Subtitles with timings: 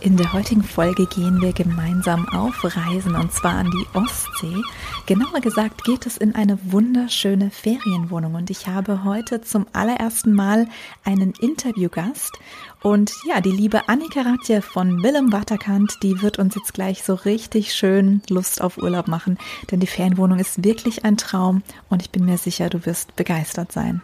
[0.00, 4.62] In der heutigen Folge gehen wir gemeinsam auf Reisen und zwar an die Ostsee.
[5.06, 10.68] Genauer gesagt geht es in eine wunderschöne Ferienwohnung und ich habe heute zum allerersten Mal
[11.02, 12.38] einen Interviewgast
[12.82, 17.14] und ja, die liebe Annika Ratje von Willem Waterkant, die wird uns jetzt gleich so
[17.14, 19.38] richtig schön Lust auf Urlaub machen,
[19.70, 23.72] denn die Ferienwohnung ist wirklich ein Traum und ich bin mir sicher, du wirst begeistert
[23.72, 24.02] sein.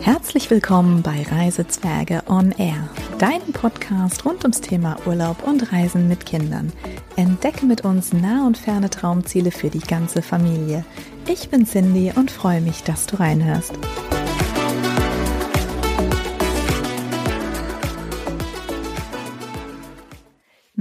[0.00, 2.88] Herzlich willkommen bei Reisezwerge on Air,
[3.18, 6.72] deinem Podcast rund ums Thema Urlaub und Reisen mit Kindern.
[7.16, 10.84] Entdecke mit uns nah und ferne Traumziele für die ganze Familie.
[11.26, 13.72] Ich bin Cindy und freue mich, dass du reinhörst.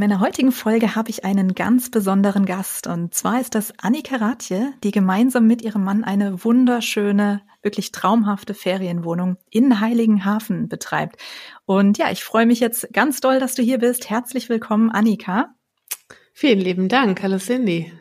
[0.04, 4.74] Meiner heutigen Folge habe ich einen ganz besonderen Gast und zwar ist das Annika Ratje,
[4.84, 11.16] die gemeinsam mit ihrem Mann eine wunderschöne, wirklich traumhafte Ferienwohnung in Heiligenhafen betreibt.
[11.64, 14.10] Und ja, ich freue mich jetzt ganz doll, dass du hier bist.
[14.10, 15.56] Herzlich willkommen, Annika.
[16.34, 17.24] Vielen lieben Dank.
[17.24, 17.94] Hallo Cindy.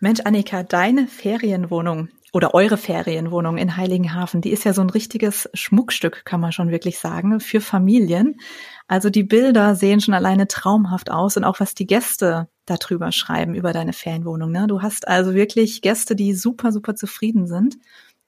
[0.00, 5.48] Mensch, Annika, deine Ferienwohnung oder eure Ferienwohnung in Heiligenhafen, die ist ja so ein richtiges
[5.54, 8.40] Schmuckstück, kann man schon wirklich sagen, für Familien.
[8.86, 13.54] Also die Bilder sehen schon alleine traumhaft aus und auch was die Gäste darüber schreiben,
[13.54, 14.50] über deine Ferienwohnung.
[14.52, 14.66] Ne?
[14.66, 17.76] Du hast also wirklich Gäste, die super, super zufrieden sind.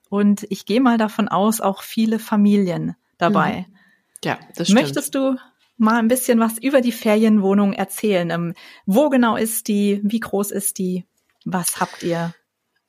[0.09, 3.65] Und ich gehe mal davon aus, auch viele Familien dabei.
[3.67, 3.75] Mhm.
[4.23, 4.81] Ja, das stimmt.
[4.81, 5.37] Möchtest du
[5.77, 8.29] mal ein bisschen was über die Ferienwohnung erzählen?
[8.29, 8.53] Ähm,
[8.85, 10.01] wo genau ist die?
[10.03, 11.05] Wie groß ist die?
[11.45, 12.33] Was habt ihr?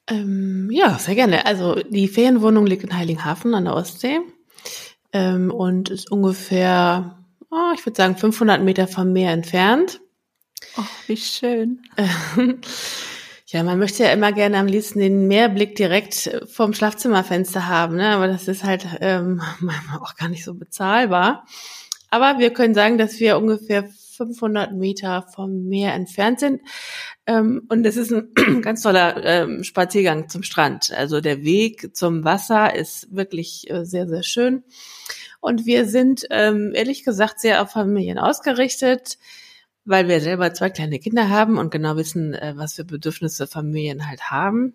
[0.07, 1.47] Ähm, ja, sehr gerne.
[1.47, 4.21] Also die Ferienwohnung liegt in Heiligenhafen an der Ostsee
[5.13, 7.19] ähm, und ist ungefähr,
[7.51, 10.01] oh, ich würde sagen, 500 Meter vom Meer entfernt.
[10.77, 11.83] Oh, wie schön.
[13.47, 18.09] ja, man möchte ja immer gerne am liebsten den Meerblick direkt vom Schlafzimmerfenster haben, ne?
[18.09, 19.41] aber das ist halt ähm,
[20.03, 21.47] auch gar nicht so bezahlbar.
[22.11, 26.61] Aber wir können sagen, dass wir ungefähr 500 Meter vom Meer entfernt sind.
[27.27, 30.93] Ähm, und es ist ein ganz toller ähm, Spaziergang zum Strand.
[30.93, 34.63] Also der Weg zum Wasser ist wirklich äh, sehr, sehr schön.
[35.41, 39.19] Und wir sind ähm, ehrlich gesagt sehr auf Familien ausgerichtet,
[39.85, 44.09] weil wir selber zwei kleine Kinder haben und genau wissen, äh, was für Bedürfnisse Familien
[44.09, 44.75] halt haben.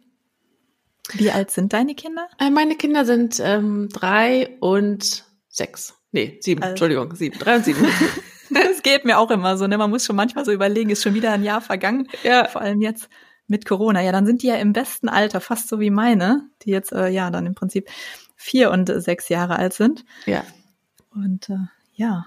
[1.13, 2.27] Wie alt sind deine Kinder?
[2.39, 5.95] Äh, meine Kinder sind ähm, drei und sechs.
[6.11, 6.71] Nee, sieben, also.
[6.71, 7.85] Entschuldigung, sieben, drei und sieben.
[8.53, 9.77] Das geht mir auch immer so, ne?
[9.77, 12.07] Man muss schon manchmal so überlegen, ist schon wieder ein Jahr vergangen.
[12.23, 12.47] Ja.
[12.47, 13.09] Vor allem jetzt
[13.47, 14.01] mit Corona.
[14.01, 17.09] Ja, dann sind die ja im besten Alter, fast so wie meine, die jetzt äh,
[17.09, 17.89] ja dann im Prinzip
[18.35, 20.05] vier und äh, sechs Jahre alt sind.
[20.25, 20.43] Ja.
[21.11, 21.57] Und äh,
[21.93, 22.25] ja,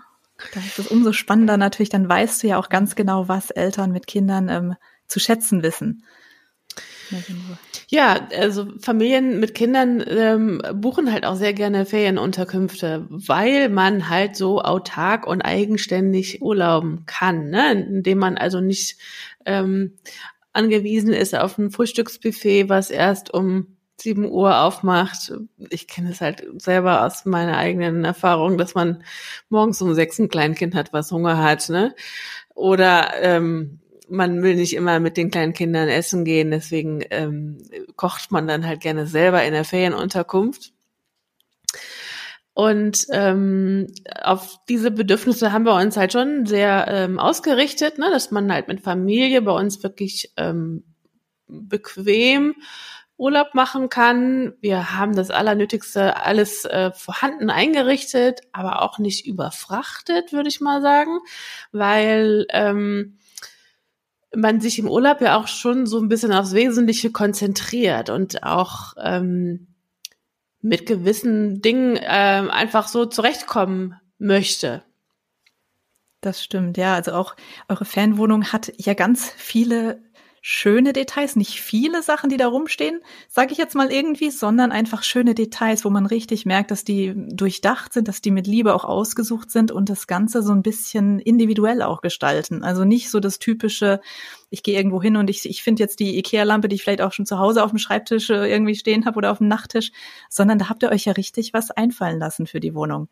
[0.52, 3.92] da ist es umso spannender natürlich, dann weißt du ja auch ganz genau, was Eltern
[3.92, 4.74] mit Kindern ähm,
[5.06, 6.04] zu schätzen wissen.
[7.88, 14.36] Ja, also Familien mit Kindern ähm, buchen halt auch sehr gerne Ferienunterkünfte, weil man halt
[14.36, 17.72] so autark und eigenständig urlauben kann, ne?
[17.72, 18.96] indem man also nicht
[19.44, 19.98] ähm,
[20.52, 25.32] angewiesen ist auf ein Frühstücksbuffet, was erst um 7 Uhr aufmacht.
[25.70, 29.04] Ich kenne es halt selber aus meiner eigenen Erfahrung, dass man
[29.48, 31.94] morgens um sechs ein Kleinkind hat, was Hunger hat, ne?
[32.54, 33.80] Oder ähm,
[34.12, 37.58] man will nicht immer mit den kleinen Kindern essen gehen, deswegen ähm,
[37.96, 40.72] kocht man dann halt gerne selber in der Ferienunterkunft.
[42.54, 43.86] Und ähm,
[44.20, 48.68] auf diese Bedürfnisse haben wir uns halt schon sehr ähm, ausgerichtet, ne, dass man halt
[48.68, 50.84] mit Familie bei uns wirklich ähm,
[51.46, 52.54] bequem
[53.16, 54.52] Urlaub machen kann.
[54.60, 60.82] Wir haben das Allernötigste alles äh, vorhanden eingerichtet, aber auch nicht überfrachtet, würde ich mal
[60.82, 61.20] sagen,
[61.70, 63.16] weil ähm,
[64.34, 68.94] man sich im Urlaub ja auch schon so ein bisschen aufs Wesentliche konzentriert und auch
[69.02, 69.68] ähm,
[70.60, 74.82] mit gewissen Dingen ähm, einfach so zurechtkommen möchte.
[76.20, 76.94] Das stimmt, ja.
[76.94, 77.34] Also auch
[77.68, 80.02] eure Fanwohnung hat ja ganz viele
[80.44, 85.04] schöne Details, nicht viele Sachen, die da rumstehen, sage ich jetzt mal irgendwie, sondern einfach
[85.04, 88.84] schöne Details, wo man richtig merkt, dass die durchdacht sind, dass die mit Liebe auch
[88.84, 92.64] ausgesucht sind und das Ganze so ein bisschen individuell auch gestalten.
[92.64, 94.00] Also nicht so das typische,
[94.50, 97.12] ich gehe irgendwo hin und ich, ich finde jetzt die Ikea-Lampe, die ich vielleicht auch
[97.12, 99.92] schon zu Hause auf dem Schreibtisch äh, irgendwie stehen habe oder auf dem Nachttisch,
[100.28, 103.08] sondern da habt ihr euch ja richtig was einfallen lassen für die Wohnung.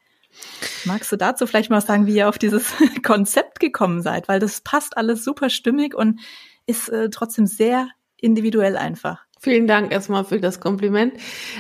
[0.85, 2.73] Magst du dazu vielleicht mal sagen, wie ihr auf dieses
[3.05, 4.27] Konzept gekommen seid?
[4.27, 6.21] Weil das passt alles super stimmig und
[6.71, 9.25] ist äh, trotzdem sehr individuell einfach.
[9.41, 11.15] Vielen Dank erstmal für das Kompliment.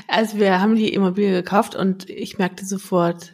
[0.06, 3.32] Also wir haben die Immobilie gekauft und ich merkte sofort,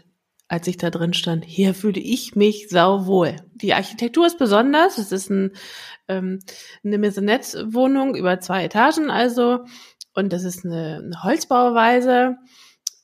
[0.48, 3.36] als ich da drin stand, hier fühle ich mich sauwohl.
[3.54, 4.98] Die Architektur ist besonders.
[4.98, 5.50] Es ist ein,
[6.06, 6.38] ähm,
[6.84, 9.64] eine Maisonette-Wohnung über zwei Etagen also.
[10.14, 12.36] Und das ist eine, eine Holzbauweise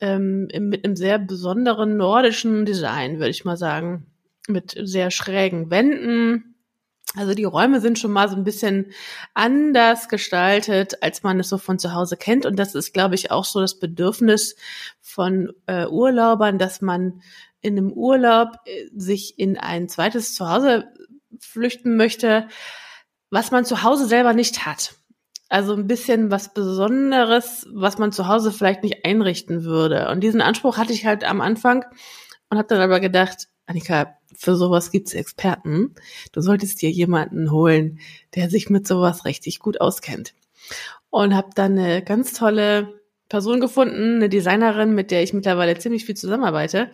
[0.01, 4.07] ähm, mit einem sehr besonderen nordischen Design, würde ich mal sagen.
[4.49, 6.52] mit sehr schrägen Wänden.
[7.15, 8.93] Also die Räume sind schon mal so ein bisschen
[9.35, 12.47] anders gestaltet, als man es so von zu Hause kennt.
[12.47, 14.57] Und das ist, glaube ich, auch so das Bedürfnis
[15.01, 17.21] von äh, Urlaubern, dass man
[17.61, 20.91] in einem Urlaub äh, sich in ein zweites Zuhause
[21.39, 22.49] flüchten möchte,
[23.31, 24.95] was man zu Hause selber nicht hat.
[25.51, 30.09] Also ein bisschen was Besonderes, was man zu Hause vielleicht nicht einrichten würde.
[30.09, 31.85] Und diesen Anspruch hatte ich halt am Anfang
[32.49, 35.95] und habe dann aber gedacht, Annika, für sowas gibt's Experten.
[36.33, 38.01] Du solltest dir jemanden holen,
[38.35, 40.35] der sich mit sowas richtig gut auskennt.
[41.11, 46.05] Und habe dann eine ganz tolle Person gefunden, eine Designerin, mit der ich mittlerweile ziemlich
[46.05, 46.91] viel zusammenarbeite,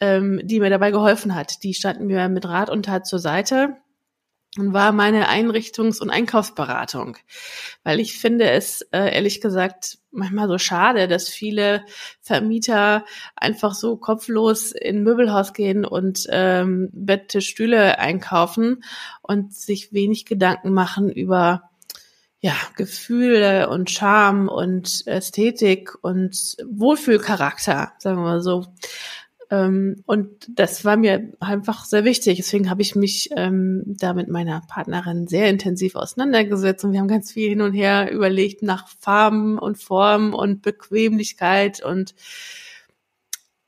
[0.00, 1.62] ähm, die mir dabei geholfen hat.
[1.62, 3.76] Die standen mir mit Rat und Tat zur Seite
[4.58, 7.16] und war meine Einrichtungs- und Einkaufsberatung.
[7.84, 11.84] Weil ich finde es äh, ehrlich gesagt manchmal so schade, dass viele
[12.20, 13.04] Vermieter
[13.36, 18.82] einfach so kopflos in Möbelhaus gehen und ähm, Bette, Stühle einkaufen
[19.22, 21.70] und sich wenig Gedanken machen über
[22.40, 28.66] ja, Gefühle und Charme und Ästhetik und Wohlfühlcharakter, sagen wir mal so.
[29.50, 32.36] Ähm, und das war mir einfach sehr wichtig.
[32.36, 37.08] Deswegen habe ich mich ähm, da mit meiner Partnerin sehr intensiv auseinandergesetzt und wir haben
[37.08, 42.14] ganz viel hin und her überlegt nach Farben und Formen und Bequemlichkeit und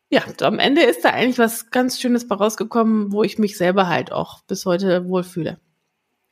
[0.08, 3.88] ja, am Ende ist da eigentlich was ganz Schönes bei rausgekommen, wo ich mich selber
[3.88, 5.58] halt auch bis heute wohlfühle.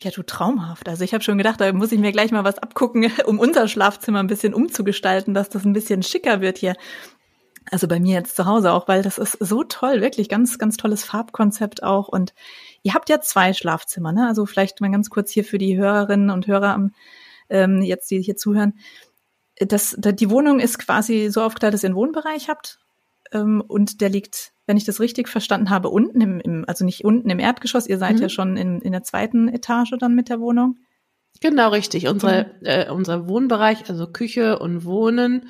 [0.02, 0.87] Ja, du traumhaft.
[0.87, 3.69] Also ich habe schon gedacht, da muss ich mir gleich mal was abgucken, um unser
[3.69, 6.75] Schlafzimmer ein bisschen umzugestalten, dass das ein bisschen schicker wird hier.
[7.70, 10.76] Also bei mir jetzt zu Hause auch, weil das ist so toll, wirklich ganz, ganz
[10.76, 12.08] tolles Farbkonzept auch.
[12.08, 12.34] Und
[12.82, 14.26] ihr habt ja zwei Schlafzimmer, ne?
[14.26, 16.90] Also vielleicht mal ganz kurz hier für die Hörerinnen und Hörer
[17.49, 18.78] ähm, jetzt, die hier zuhören.
[19.58, 22.81] Das, die Wohnung ist quasi so aufgeteilt, dass ihr einen Wohnbereich habt.
[23.32, 27.05] Ähm, und der liegt, wenn ich das richtig verstanden habe, unten im, im also nicht
[27.05, 27.87] unten im Erdgeschoss.
[27.87, 28.23] Ihr seid mhm.
[28.23, 30.78] ja schon in, in der zweiten Etage dann mit der Wohnung.
[31.40, 32.08] Genau, richtig.
[32.08, 32.66] Unsere, mhm.
[32.66, 35.49] äh, unser Wohnbereich, also Küche und Wohnen,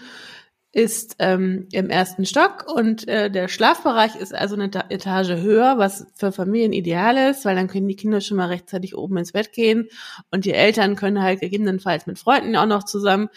[0.72, 6.06] ist ähm, im ersten Stock und äh, der Schlafbereich ist also eine Etage höher, was
[6.14, 9.52] für Familien ideal ist, weil dann können die Kinder schon mal rechtzeitig oben ins Bett
[9.52, 9.88] gehen
[10.31, 13.31] und die Eltern können halt gegebenenfalls mit Freunden auch noch zusammen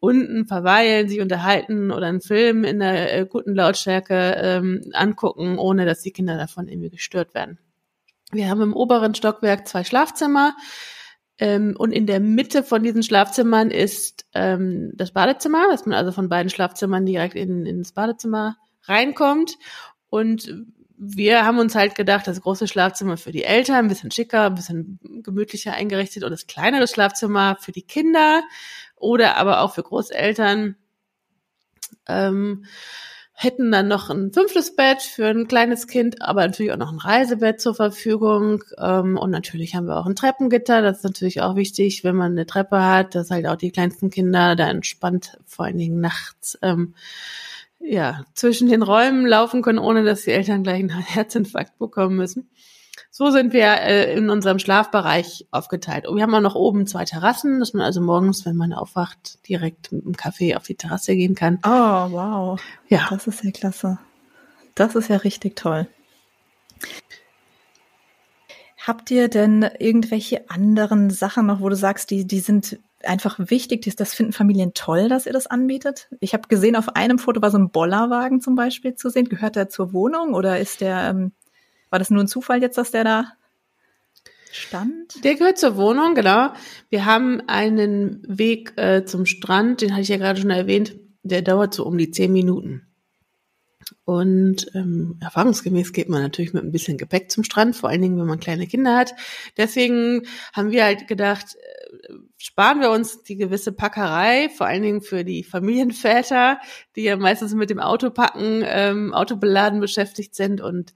[0.00, 5.84] unten verweilen, sich unterhalten oder einen Film in der äh, guten Lautstärke ähm, angucken, ohne
[5.84, 7.58] dass die Kinder davon irgendwie gestört werden.
[8.30, 10.54] Wir haben im oberen Stockwerk zwei Schlafzimmer
[11.38, 16.10] ähm, und in der Mitte von diesen Schlafzimmern ist ähm, das Badezimmer, dass man also
[16.10, 19.56] von beiden Schlafzimmern direkt in, ins Badezimmer reinkommt.
[20.10, 24.46] Und wir haben uns halt gedacht, das große Schlafzimmer für die Eltern, ein bisschen schicker,
[24.46, 28.42] ein bisschen gemütlicher eingerichtet und das kleinere Schlafzimmer für die Kinder
[28.96, 30.76] oder aber auch für Großeltern.
[32.08, 32.64] Ähm,
[33.40, 36.98] hätten dann noch ein fünftes Bett für ein kleines Kind, aber natürlich auch noch ein
[36.98, 38.64] Reisebett zur Verfügung.
[38.78, 40.82] Ähm, und natürlich haben wir auch ein Treppengitter.
[40.82, 44.10] Das ist natürlich auch wichtig, wenn man eine Treppe hat, dass halt auch die kleinsten
[44.10, 46.96] Kinder da entspannt, vor allen Dingen nachts, ähm,
[47.78, 52.50] ja, zwischen den Räumen laufen können, ohne dass die Eltern gleich einen Herzinfarkt bekommen müssen.
[53.10, 56.06] So sind wir äh, in unserem Schlafbereich aufgeteilt.
[56.06, 59.46] Und wir haben auch noch oben zwei Terrassen, dass man also morgens, wenn man aufwacht,
[59.48, 61.58] direkt mit dem Kaffee auf die Terrasse gehen kann.
[61.64, 62.60] Oh, wow.
[62.88, 63.08] Ja.
[63.10, 63.98] Das ist ja klasse.
[64.74, 65.88] Das ist ja richtig toll.
[68.86, 73.94] Habt ihr denn irgendwelche anderen Sachen noch, wo du sagst, die, die sind einfach wichtig,
[73.96, 76.08] das finden Familien toll, dass ihr das anbietet?
[76.20, 79.28] Ich habe gesehen, auf einem Foto war so ein Bollerwagen zum Beispiel zu sehen.
[79.28, 81.32] Gehört der zur Wohnung oder ist der ähm,
[81.90, 83.32] war das nur ein Zufall jetzt, dass der da
[84.52, 85.24] stand?
[85.24, 86.52] Der gehört zur Wohnung, genau.
[86.90, 91.42] Wir haben einen Weg äh, zum Strand, den hatte ich ja gerade schon erwähnt, der
[91.42, 92.88] dauert so um die zehn Minuten.
[94.04, 98.18] Und ähm, erfahrungsgemäß geht man natürlich mit ein bisschen Gepäck zum Strand, vor allen Dingen,
[98.18, 99.14] wenn man kleine Kinder hat.
[99.56, 105.00] Deswegen haben wir halt gedacht, äh, sparen wir uns die gewisse Packerei, vor allen Dingen
[105.00, 106.58] für die Familienväter,
[106.96, 110.94] die ja meistens mit dem Auto packen, ähm, Autobeladen beschäftigt sind und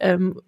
[0.00, 0.40] ähm,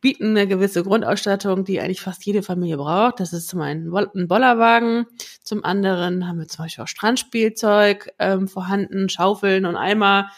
[0.00, 3.20] bieten eine gewisse Grundausstattung, die eigentlich fast jede Familie braucht.
[3.20, 5.06] Das ist zum einen ein Bollerwagen,
[5.42, 10.30] zum anderen haben wir zum Beispiel auch Strandspielzeug ähm, vorhanden, Schaufeln und Eimer,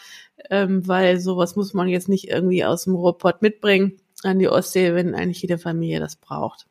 [0.49, 4.93] ähm, weil sowas muss man jetzt nicht irgendwie aus dem Ruhrpott mitbringen an die Ostsee,
[4.93, 6.67] wenn eigentlich jede Familie das braucht.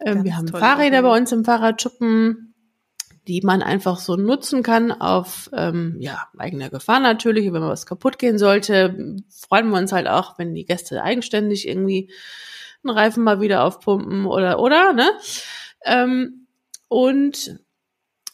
[0.00, 2.47] Ähm, wir haben Fahrräder bei uns im Fahrradschuppen,
[3.28, 7.52] die man einfach so nutzen kann auf ähm, ja, eigener Gefahr natürlich.
[7.52, 11.68] Wenn mal was kaputt gehen sollte, freuen wir uns halt auch, wenn die Gäste eigenständig
[11.68, 12.10] irgendwie
[12.82, 15.10] einen Reifen mal wieder aufpumpen oder oder, ne?
[15.84, 16.46] Ähm,
[16.88, 17.60] und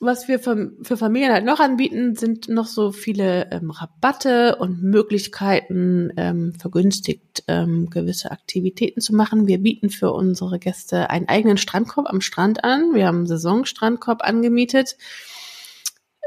[0.05, 4.83] was wir für, für Familien halt noch anbieten, sind noch so viele ähm, Rabatte und
[4.83, 9.47] Möglichkeiten, ähm, vergünstigt ähm, gewisse Aktivitäten zu machen.
[9.47, 12.95] Wir bieten für unsere Gäste einen eigenen Strandkorb am Strand an.
[12.95, 14.97] Wir haben einen Saisonstrandkorb angemietet,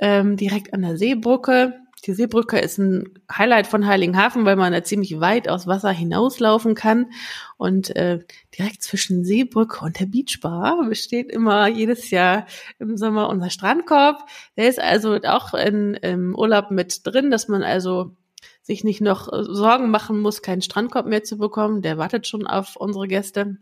[0.02, 1.74] ähm, direkt an der Seebrücke.
[2.06, 6.76] Die Seebrücke ist ein Highlight von Heiligenhafen, weil man da ziemlich weit aus Wasser hinauslaufen
[6.76, 7.12] kann.
[7.58, 8.20] Und äh,
[8.58, 12.46] direkt zwischen Seebrücke und der Beachbar besteht immer jedes Jahr
[12.80, 14.28] im Sommer unser Strandkorb.
[14.58, 18.16] Der ist also auch in, im Urlaub mit drin, dass man also
[18.62, 21.82] sich nicht noch Sorgen machen muss, keinen Strandkorb mehr zu bekommen.
[21.82, 23.58] Der wartet schon auf unsere Gäste.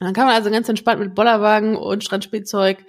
[0.00, 2.84] Dann kann man also ganz entspannt mit Bollerwagen und Strandspielzeug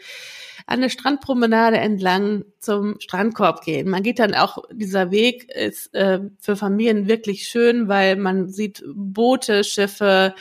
[0.68, 3.88] an der Strandpromenade entlang zum Strandkorb gehen.
[3.90, 8.84] Man geht dann auch, dieser Weg ist äh, für Familien wirklich schön, weil man sieht
[8.94, 10.34] Boote, Schiffe,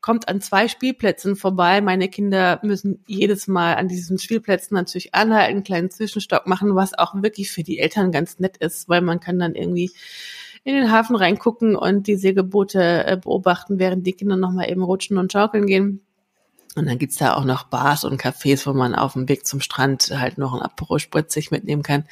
[0.00, 1.80] kommt an zwei Spielplätzen vorbei.
[1.80, 6.96] Meine Kinder müssen jedes Mal an diesen Spielplätzen natürlich anhalten, einen kleinen Zwischenstopp machen, was
[6.96, 9.90] auch wirklich für die Eltern ganz nett ist, weil man kann dann irgendwie
[10.62, 15.16] in den Hafen reingucken und die Segelboote äh, beobachten, während die Kinder nochmal eben rutschen
[15.16, 16.02] und schaukeln gehen.
[16.76, 19.60] Und dann gibt's da auch noch Bars und Cafés, wo man auf dem Weg zum
[19.60, 22.04] Strand halt noch ein Apero spritzig mitnehmen kann.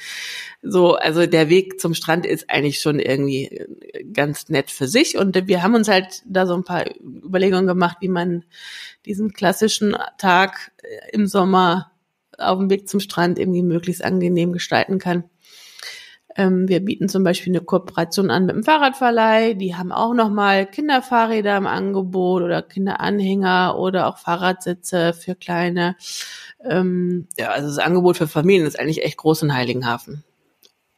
[0.62, 5.18] So, also der Weg zum Strand ist eigentlich schon irgendwie äh, ganz nett für sich.
[5.18, 8.44] Und wir haben uns halt da so ein paar Überlegungen gemacht, wie man
[9.04, 11.90] diesen klassischen Tag äh, im Sommer
[12.38, 15.24] auf dem Weg zum Strand irgendwie möglichst angenehm gestalten kann.
[16.36, 19.54] Ähm, wir bieten zum Beispiel eine Kooperation an mit dem Fahrradverleih.
[19.54, 25.96] Die haben auch nochmal Kinderfahrräder im Angebot oder Kinderanhänger oder auch Fahrradsitze für kleine.
[26.64, 30.24] Ähm, ja, also das Angebot für Familien ist eigentlich echt groß in Heiligenhafen.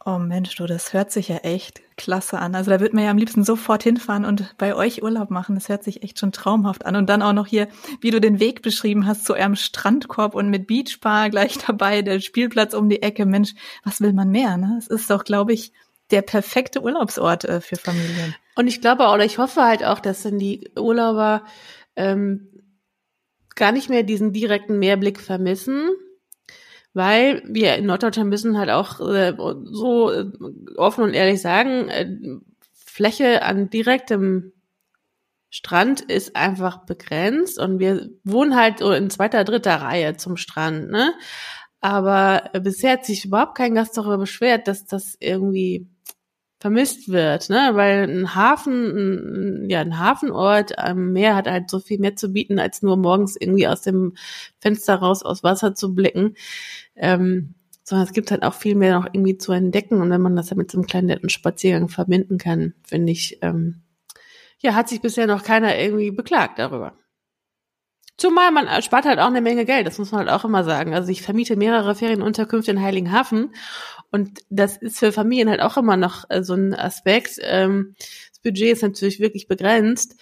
[0.04, 2.54] Oh Mensch, du, das hört sich ja echt klasse an.
[2.54, 5.54] Also da würde man ja am liebsten sofort hinfahren und bei euch Urlaub machen.
[5.54, 6.96] Das hört sich echt schon traumhaft an.
[6.96, 7.68] Und dann auch noch hier,
[8.00, 12.20] wie du den Weg beschrieben hast, zu eurem Strandkorb und mit Beachbar gleich dabei, der
[12.20, 13.26] Spielplatz um die Ecke.
[13.26, 14.56] Mensch, was will man mehr?
[14.56, 14.76] Ne?
[14.78, 15.72] Es ist doch, glaube ich,
[16.10, 18.34] der perfekte Urlaubsort äh, für Familien.
[18.56, 21.44] Und ich glaube oder ich hoffe halt auch, dass dann die Urlauber
[21.96, 22.48] ähm,
[23.54, 25.90] gar nicht mehr diesen direkten Mehrblick vermissen,
[26.94, 29.34] weil wir in Norddeutschland müssen halt auch äh,
[29.64, 30.26] so äh,
[30.76, 32.08] offen und ehrlich sagen, äh,
[32.72, 34.52] Fläche an direktem
[35.50, 40.90] Strand ist einfach begrenzt und wir wohnen halt so in zweiter, dritter Reihe zum Strand,
[40.90, 41.12] ne?
[41.80, 45.86] Aber bisher hat sich überhaupt kein Gast darüber beschwert, dass das irgendwie
[46.64, 47.72] vermisst wird, ne?
[47.74, 52.30] Weil ein Hafen, ein, ja, ein Hafenort am Meer hat halt so viel mehr zu
[52.30, 54.14] bieten, als nur morgens irgendwie aus dem
[54.60, 56.36] Fenster raus aus Wasser zu blicken.
[56.96, 60.00] Ähm, sondern es gibt halt auch viel mehr noch irgendwie zu entdecken.
[60.00, 63.40] Und wenn man das halt mit so einem kleinen netten Spaziergang verbinden kann, finde ich,
[63.42, 63.82] ähm,
[64.60, 66.96] ja, hat sich bisher noch keiner irgendwie beklagt darüber.
[68.16, 70.94] Zumal man spart halt auch eine Menge Geld, das muss man halt auch immer sagen.
[70.94, 73.50] Also ich vermiete mehrere Ferienunterkünfte in Heiligenhafen
[74.14, 77.40] und das ist für Familien halt auch immer noch äh, so ein Aspekt.
[77.42, 77.96] Ähm,
[78.30, 80.14] das Budget ist natürlich wirklich begrenzt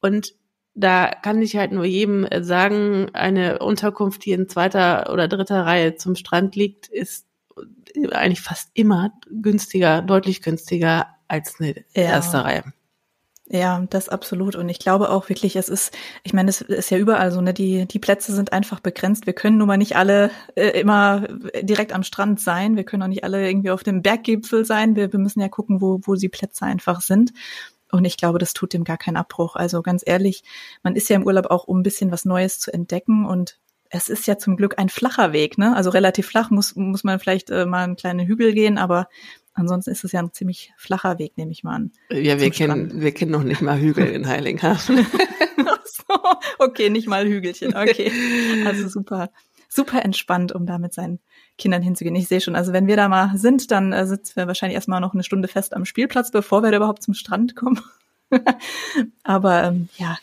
[0.00, 0.34] und
[0.74, 5.64] da kann ich halt nur jedem äh, sagen, eine Unterkunft, die in zweiter oder dritter
[5.64, 7.28] Reihe zum Strand liegt, ist
[8.10, 12.02] eigentlich fast immer günstiger, deutlich günstiger als eine ja.
[12.02, 12.64] erste Reihe.
[13.48, 14.56] Ja, das absolut.
[14.56, 17.54] Und ich glaube auch wirklich, es ist, ich meine, es ist ja überall so, ne,
[17.54, 19.26] die, die Plätze sind einfach begrenzt.
[19.26, 21.28] Wir können nun mal nicht alle äh, immer
[21.62, 22.74] direkt am Strand sein.
[22.74, 24.96] Wir können auch nicht alle irgendwie auf dem Berggipfel sein.
[24.96, 27.32] Wir, wir müssen ja gucken, wo, wo die Plätze einfach sind.
[27.92, 29.54] Und ich glaube, das tut dem gar keinen Abbruch.
[29.54, 30.42] Also ganz ehrlich,
[30.82, 33.24] man ist ja im Urlaub auch, um ein bisschen was Neues zu entdecken.
[33.24, 33.58] Und
[33.90, 35.76] es ist ja zum Glück ein flacher Weg, ne?
[35.76, 39.08] Also relativ flach muss, muss man vielleicht äh, mal einen kleinen Hügel gehen, aber
[39.56, 41.92] Ansonsten ist es ja ein ziemlich flacher Weg, nehme ich mal an.
[42.10, 44.98] Ja, wir kennen, wir kennen noch nicht mal Hügel in Heiligenhafen.
[45.84, 46.04] so,
[46.58, 47.74] okay, nicht mal Hügelchen.
[47.74, 48.12] Okay.
[48.66, 49.30] Also super,
[49.68, 51.20] super entspannt, um da mit seinen
[51.56, 52.14] Kindern hinzugehen.
[52.16, 55.00] Ich sehe schon, also wenn wir da mal sind, dann äh, sitzen wir wahrscheinlich erstmal
[55.00, 57.80] noch eine Stunde fest am Spielplatz, bevor wir da überhaupt zum Strand kommen.
[59.22, 60.18] Aber ähm, ja,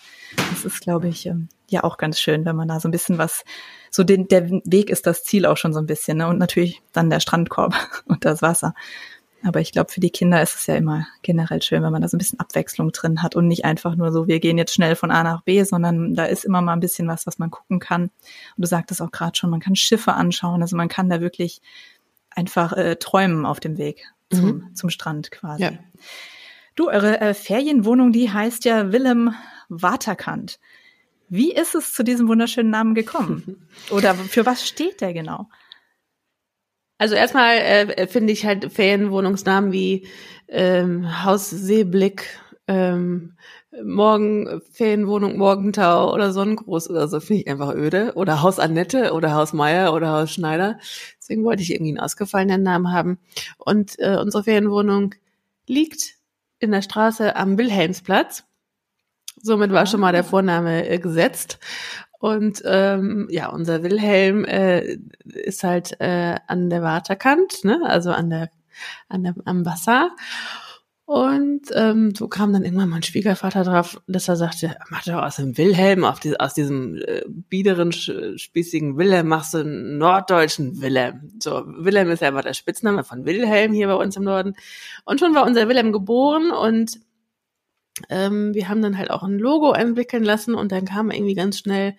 [0.52, 3.18] das ist, glaube ich, ähm, ja auch ganz schön, wenn man da so ein bisschen
[3.18, 3.44] was,
[3.90, 6.28] so den, der Weg ist das Ziel auch schon so ein bisschen, ne?
[6.28, 7.75] Und natürlich dann der Strandkorb
[8.06, 8.74] und das Wasser.
[9.46, 12.08] Aber ich glaube, für die Kinder ist es ja immer generell schön, wenn man da
[12.08, 14.96] so ein bisschen Abwechslung drin hat und nicht einfach nur so, wir gehen jetzt schnell
[14.96, 17.80] von A nach B, sondern da ist immer mal ein bisschen was, was man gucken
[17.80, 18.04] kann.
[18.04, 18.12] Und
[18.58, 21.62] du sagtest auch gerade schon, man kann Schiffe anschauen, also man kann da wirklich
[22.30, 24.76] einfach äh, träumen auf dem Weg zum, mhm.
[24.76, 25.64] zum Strand quasi.
[25.64, 25.72] Ja.
[26.76, 29.36] Du, eure äh, Ferienwohnung, die heißt ja Willem
[29.70, 30.60] Waterkant.
[31.30, 33.68] Wie ist es zu diesem wunderschönen Namen gekommen?
[33.92, 35.50] Oder für was steht der genau?
[37.03, 40.07] Also erstmal äh, finde ich halt Ferienwohnungsnamen wie
[40.48, 43.36] ähm, Haus Seeblick, ähm,
[43.83, 48.13] Morgen Ferienwohnung Morgentau oder Sonnengruß oder so, finde ich einfach öde.
[48.15, 50.79] Oder Haus Annette oder Haus Meier oder Haus Schneider.
[51.19, 53.19] Deswegen wollte ich irgendwie einen ausgefallenen Namen haben.
[53.57, 55.13] Und äh, unsere Ferienwohnung
[55.67, 56.13] liegt
[56.60, 58.45] in der Straße am Wilhelmsplatz.
[59.41, 61.60] Somit war schon mal der Vorname äh, gesetzt.
[62.24, 67.82] Und ähm, ja, unser Wilhelm äh, ist halt äh, an der Waterkant, ne?
[67.84, 68.50] also an der,
[69.10, 70.12] an der am Wasser.
[71.03, 75.36] Und ähm, so kam dann irgendwann mein Schwiegervater drauf, dass er sagte, mach doch aus
[75.36, 81.30] dem Wilhelm, die, aus diesem äh, biederen, spießigen Wilhelm machst du einen norddeutschen Wilhelm.
[81.39, 84.53] So, Wilhelm ist ja immer der Spitzname von Wilhelm hier bei uns im Norden.
[85.03, 87.01] Und schon war unser Wilhelm geboren und
[88.10, 91.60] ähm, wir haben dann halt auch ein Logo entwickeln lassen und dann kam irgendwie ganz
[91.60, 91.96] schnell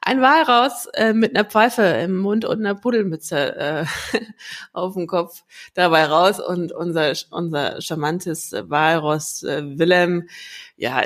[0.00, 3.84] ein Wal raus äh, mit einer Pfeife im Mund und einer Pudelmütze äh,
[4.72, 10.28] auf dem Kopf dabei raus und unser unser charmantes Walross äh, Willem
[10.76, 11.02] ja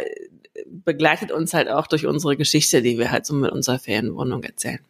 [0.66, 4.80] begleitet uns halt auch durch unsere Geschichte, die wir halt so mit unserer Ferienwohnung erzählen.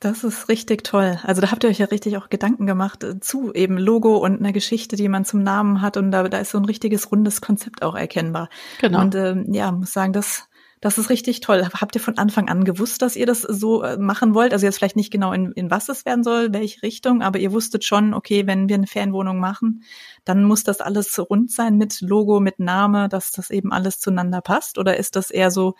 [0.00, 1.18] Das ist richtig toll.
[1.24, 4.40] Also da habt ihr euch ja richtig auch Gedanken gemacht äh, zu eben Logo und
[4.40, 5.98] einer Geschichte, die man zum Namen hat.
[5.98, 8.48] Und da, da ist so ein richtiges rundes Konzept auch erkennbar.
[8.80, 9.02] Genau.
[9.02, 10.48] Und ähm, ja, muss sagen, das,
[10.80, 11.68] das ist richtig toll.
[11.78, 14.54] Habt ihr von Anfang an gewusst, dass ihr das so äh, machen wollt?
[14.54, 17.52] Also jetzt vielleicht nicht genau in, in was es werden soll, welche Richtung, aber ihr
[17.52, 19.84] wusstet schon, okay, wenn wir eine Fernwohnung machen,
[20.24, 24.40] dann muss das alles rund sein mit Logo, mit Name, dass das eben alles zueinander
[24.40, 24.78] passt?
[24.78, 25.74] Oder ist das eher so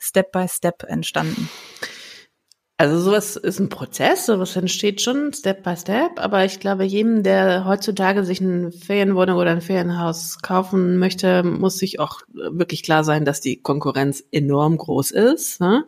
[0.00, 1.48] Step by Step entstanden?
[2.80, 7.22] Also sowas ist ein Prozess, sowas entsteht schon Step by Step, aber ich glaube, jedem,
[7.22, 13.04] der heutzutage sich eine Ferienwohnung oder ein Ferienhaus kaufen möchte, muss sich auch wirklich klar
[13.04, 15.60] sein, dass die Konkurrenz enorm groß ist.
[15.60, 15.84] Ne?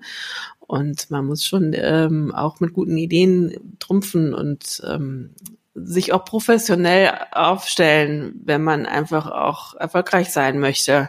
[0.61, 5.31] Und man muss schon ähm, auch mit guten Ideen trumpfen und ähm,
[5.75, 11.09] sich auch professionell aufstellen, wenn man einfach auch erfolgreich sein möchte.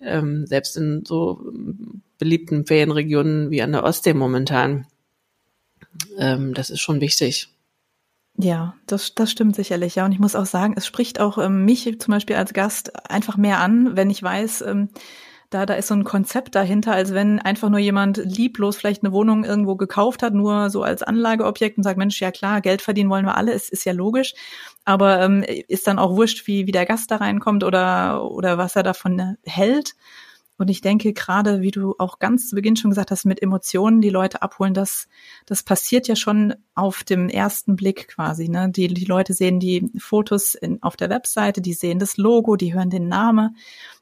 [0.00, 1.52] Ähm, selbst in so
[2.18, 4.88] beliebten Ferienregionen wie an der Ostsee momentan
[6.18, 7.48] ähm, das ist schon wichtig.
[8.38, 10.04] Ja, das, das stimmt sicherlich, ja.
[10.04, 13.36] Und ich muss auch sagen, es spricht auch ähm, mich zum Beispiel als Gast einfach
[13.36, 14.90] mehr an, wenn ich weiß, ähm,
[15.50, 19.12] da, da ist so ein Konzept dahinter, als wenn einfach nur jemand lieblos vielleicht eine
[19.12, 23.10] Wohnung irgendwo gekauft hat, nur so als Anlageobjekt und sagt, Mensch, ja klar, Geld verdienen
[23.10, 24.34] wollen wir alle, es ist ja logisch.
[24.84, 28.76] Aber ähm, ist dann auch wurscht, wie, wie der Gast da reinkommt oder, oder was
[28.76, 29.94] er davon hält.
[30.58, 34.00] Und ich denke gerade, wie du auch ganz zu Beginn schon gesagt hast, mit Emotionen
[34.00, 35.08] die Leute abholen, das,
[35.44, 38.48] das passiert ja schon auf dem ersten Blick quasi.
[38.48, 38.70] Ne?
[38.70, 42.74] Die, die Leute sehen die Fotos in, auf der Webseite, die sehen das Logo, die
[42.74, 43.56] hören den Namen.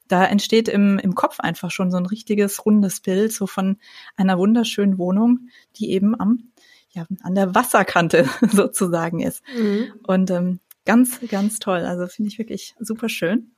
[0.07, 3.79] Da entsteht im, im Kopf einfach schon so ein richtiges rundes Bild, so von
[4.17, 6.51] einer wunderschönen Wohnung, die eben am,
[6.91, 9.43] ja, an der Wasserkante sozusagen ist.
[9.57, 9.93] Mhm.
[10.07, 11.81] Und ähm, ganz, ganz toll.
[11.81, 13.53] Also finde ich wirklich super schön.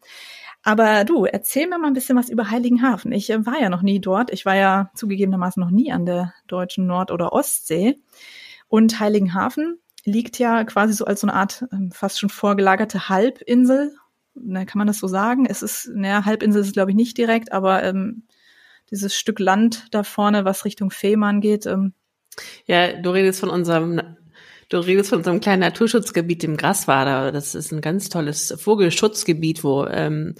[0.66, 3.12] Aber du, erzähl mir mal ein bisschen was über Heiligenhafen.
[3.12, 4.32] Ich äh, war ja noch nie dort.
[4.32, 8.00] Ich war ja zugegebenermaßen noch nie an der deutschen Nord- oder Ostsee.
[8.66, 13.94] Und Heiligenhafen liegt ja quasi so als so eine Art ähm, fast schon vorgelagerte Halbinsel.
[14.34, 15.46] Ne, kann man das so sagen?
[15.46, 18.24] Es ist, naja, Halbinsel ist es glaube ich nicht direkt, aber ähm,
[18.90, 21.66] dieses Stück Land da vorne, was Richtung Fehmarn geht.
[21.66, 21.92] Ähm,
[22.66, 24.02] ja, du redest von unserem
[24.68, 27.30] Du redest von so einem kleinen Naturschutzgebiet im Graswader.
[27.30, 30.34] Das ist ein ganz tolles Vogelschutzgebiet, wo ähm,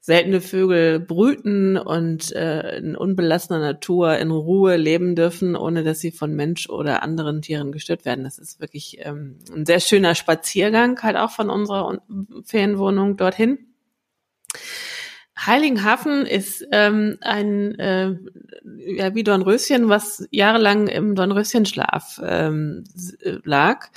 [0.00, 6.10] seltene Vögel brüten und äh, in unbelassener Natur in Ruhe leben dürfen, ohne dass sie
[6.10, 8.24] von Mensch oder anderen Tieren gestört werden.
[8.24, 12.00] Das ist wirklich ähm, ein sehr schöner Spaziergang, halt auch von unserer
[12.44, 13.67] Ferienwohnung dorthin.
[15.48, 18.16] Heiligenhafen ist ähm, ein äh,
[18.76, 22.84] ja, wie Dornröschen, was jahrelang im Dornröschenschlaf ähm,
[23.44, 23.88] lag.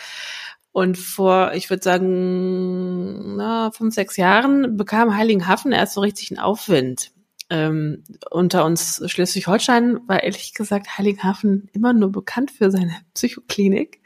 [0.71, 6.39] Und vor, ich würde sagen, na, fünf, sechs Jahren bekam Heiligenhafen erst so richtig einen
[6.39, 7.11] Aufwind.
[7.49, 13.99] Ähm, unter uns Schleswig-Holstein war ehrlich gesagt Heiligenhafen immer nur bekannt für seine Psychoklinik.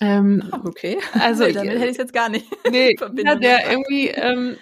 [0.00, 0.98] Ähm, okay.
[1.14, 2.46] Also nee, damit hätte ich jetzt gar nicht.
[2.70, 4.56] Nee, ja, der irgendwie ähm,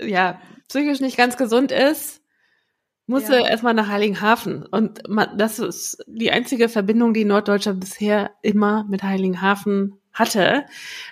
[0.00, 2.22] ja psychisch nicht ganz gesund ist,
[3.06, 3.48] musste ja.
[3.48, 4.64] erstmal nach Heiligenhafen.
[4.66, 10.66] Und man, das ist die einzige Verbindung, die Norddeutschland bisher immer mit Heiligenhafen hatte.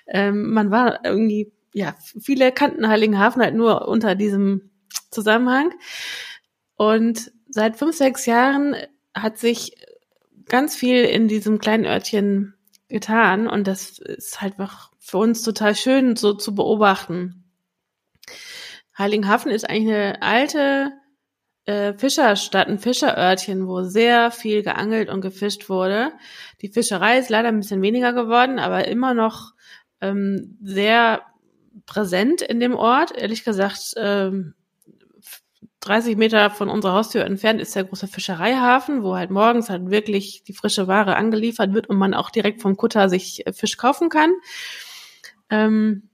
[0.06, 4.70] Ähm, man war irgendwie, ja, viele kannten Heiligenhafen halt nur unter diesem
[5.10, 5.72] Zusammenhang.
[6.76, 8.76] Und seit fünf, sechs Jahren
[9.14, 9.74] hat sich
[10.48, 12.54] ganz viel in diesem kleinen Örtchen
[12.88, 13.48] getan.
[13.48, 17.45] Und das ist halt einfach für uns total schön so zu beobachten.
[18.98, 20.92] Heiligenhafen ist eigentlich eine alte
[21.66, 26.12] äh, Fischerstadt, ein Fischerörtchen, wo sehr viel geangelt und gefischt wurde.
[26.62, 29.52] Die Fischerei ist leider ein bisschen weniger geworden, aber immer noch
[30.00, 31.22] ähm, sehr
[31.84, 33.16] präsent in dem Ort.
[33.16, 34.54] Ehrlich gesagt, ähm,
[35.80, 40.42] 30 Meter von unserer Haustür entfernt ist der große Fischereihafen, wo halt morgens halt wirklich
[40.42, 44.08] die frische Ware angeliefert wird und man auch direkt vom Kutter sich äh, Fisch kaufen
[44.08, 44.32] kann.
[45.50, 46.08] Ähm,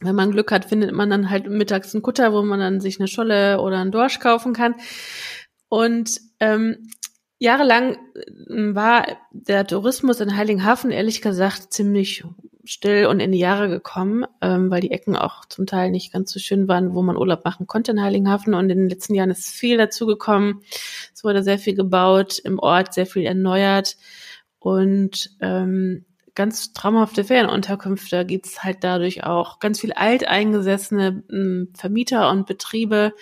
[0.00, 2.98] wenn man Glück hat, findet man dann halt mittags einen Kutter, wo man dann sich
[2.98, 4.74] eine Scholle oder einen Dorsch kaufen kann.
[5.68, 6.88] Und ähm,
[7.38, 12.24] jahrelang äh, war der Tourismus in Heiligenhafen ehrlich gesagt ziemlich
[12.64, 16.32] still und in die Jahre gekommen, ähm, weil die Ecken auch zum Teil nicht ganz
[16.32, 18.54] so schön waren, wo man Urlaub machen konnte in Heiligenhafen.
[18.54, 20.62] Und in den letzten Jahren ist viel dazugekommen.
[21.14, 23.96] Es wurde sehr viel gebaut im Ort, sehr viel erneuert
[24.58, 29.58] und ähm, ganz traumhafte Ferienunterkünfte gibt's halt dadurch auch.
[29.58, 33.12] Ganz viel alteingesessene ähm, Vermieter und Betriebe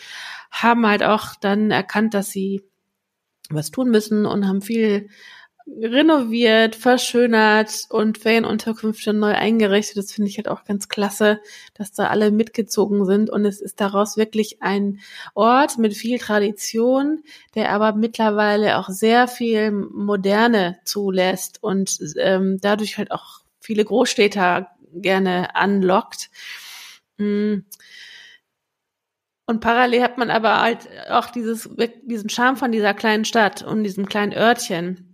[0.51, 2.63] haben halt auch dann erkannt, dass sie
[3.51, 5.09] was tun müssen und haben viel
[5.77, 9.97] renoviert, verschönert und Ferienunterkünfte neu eingerichtet.
[9.97, 11.41] Das finde ich halt auch ganz klasse,
[11.75, 13.31] dass da alle mitgezogen sind.
[13.31, 15.01] Und es ist daraus wirklich ein
[15.35, 17.23] Ort mit viel Tradition,
[17.55, 24.69] der aber mittlerweile auch sehr viel Moderne zulässt und ähm, dadurch halt auch viele Großstädter
[24.93, 26.31] gerne anlockt.
[27.19, 27.59] Mm.
[29.47, 31.71] Und parallel hat man aber halt auch dieses,
[32.03, 35.08] diesen Charme von dieser kleinen Stadt und diesem kleinen Örtchen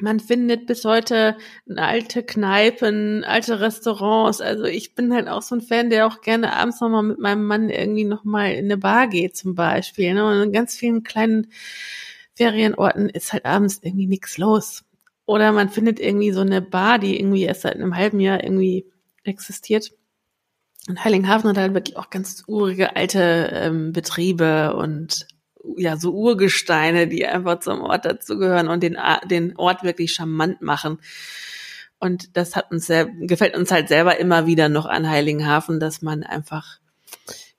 [0.00, 1.36] man findet bis heute
[1.74, 4.40] alte Kneipen, alte Restaurants.
[4.40, 7.44] Also ich bin halt auch so ein Fan, der auch gerne abends nochmal mit meinem
[7.44, 10.14] Mann irgendwie nochmal in eine Bar geht zum Beispiel.
[10.14, 10.26] Ne?
[10.26, 11.48] Und in ganz vielen kleinen
[12.34, 14.84] Ferienorten ist halt abends irgendwie nichts los.
[15.24, 18.86] Oder man findet irgendwie so eine Bar, die irgendwie erst seit einem halben Jahr irgendwie
[19.24, 19.92] existiert.
[20.88, 25.26] Und Heiligenhafen hat halt wirklich auch ganz urige alte ähm, Betriebe und
[25.76, 28.96] ja so Urgesteine, die einfach zum Ort dazugehören und den,
[29.30, 30.98] den Ort wirklich charmant machen.
[31.98, 36.02] Und das hat uns sehr, gefällt uns halt selber immer wieder noch an Heiligenhafen, dass
[36.02, 36.78] man einfach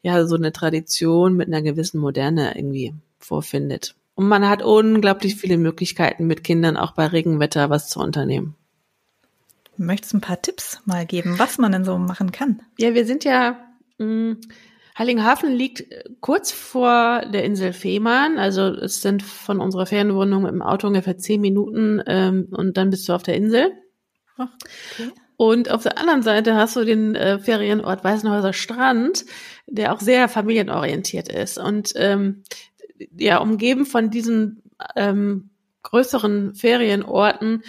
[0.01, 3.95] ja so eine Tradition mit einer gewissen Moderne irgendwie vorfindet.
[4.15, 8.55] Und man hat unglaublich viele Möglichkeiten mit Kindern auch bei Regenwetter was zu unternehmen.
[9.77, 12.61] Möchtest du ein paar Tipps mal geben, was man denn so machen kann?
[12.79, 13.59] Ja, wir sind ja
[13.99, 14.41] mh, mm,
[14.97, 18.38] Heiligenhafen liegt äh, kurz vor der Insel Fehmarn.
[18.38, 23.07] Also es sind von unserer Ferienwohnung im Auto ungefähr zehn Minuten ähm, und dann bist
[23.07, 23.71] du auf der Insel.
[24.38, 24.49] Ach,
[24.91, 25.12] okay.
[25.38, 29.23] Und auf der anderen Seite hast du den äh, Ferienort Weißenhäuser Strand,
[29.67, 31.60] der auch sehr familienorientiert ist.
[31.60, 32.43] Und ähm,
[33.15, 34.63] ja, umgeben von diesen
[34.95, 35.51] ähm,
[35.83, 37.62] größeren Ferienorten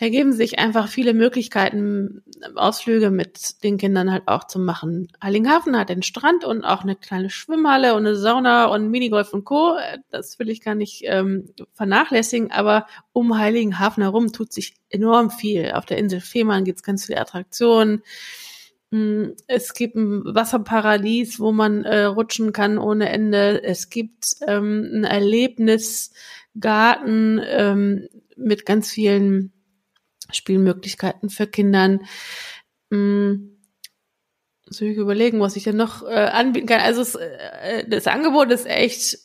[0.00, 2.22] ergeben sich einfach viele Möglichkeiten,
[2.54, 5.08] Ausflüge mit den Kindern halt auch zu machen.
[5.22, 9.44] Heiligenhafen hat den Strand und auch eine kleine Schwimmhalle und eine Sauna und Minigolf und
[9.44, 9.76] Co.
[10.10, 15.72] Das will ich gar nicht ähm, vernachlässigen, aber um Heiligenhafen herum tut sich enorm viel.
[15.72, 18.02] Auf der Insel Fehmarn gibt's ganz viele Attraktionen.
[18.90, 23.62] Mm, es gibt ein Wasserparadies, wo man äh, rutschen kann ohne Ende.
[23.62, 29.52] Es gibt ähm, einen Erlebnisgarten ähm, mit ganz vielen
[30.32, 32.00] Spielmöglichkeiten für Kindern.
[32.90, 33.56] Hm,
[34.66, 36.80] soll ich überlegen, was ich denn noch äh, anbieten kann.
[36.80, 39.18] Also es, äh, das Angebot ist echt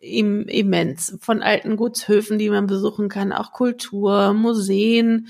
[0.00, 1.16] im, immens.
[1.20, 5.28] Von alten Gutshöfen, die man besuchen kann, auch Kultur, Museen,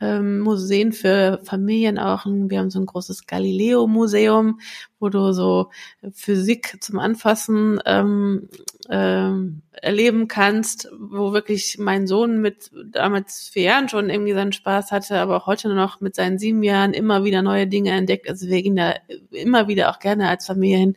[0.00, 2.26] ähm, Museen für Familien auch.
[2.26, 4.60] Wir haben so ein großes Galileo-Museum,
[4.98, 5.70] wo du so
[6.12, 8.48] Physik zum Anfassen ähm,
[8.90, 14.92] ähm, erleben kannst, wo wirklich mein Sohn mit damals vier Jahren schon irgendwie seinen Spaß
[14.92, 18.28] hatte, aber auch heute noch mit seinen sieben Jahren immer wieder neue Dinge entdeckt.
[18.28, 18.94] Also wir gehen da
[19.30, 20.96] immer wieder auch gerne als Familie hin.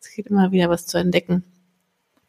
[0.00, 1.44] Es gibt immer wieder was zu entdecken.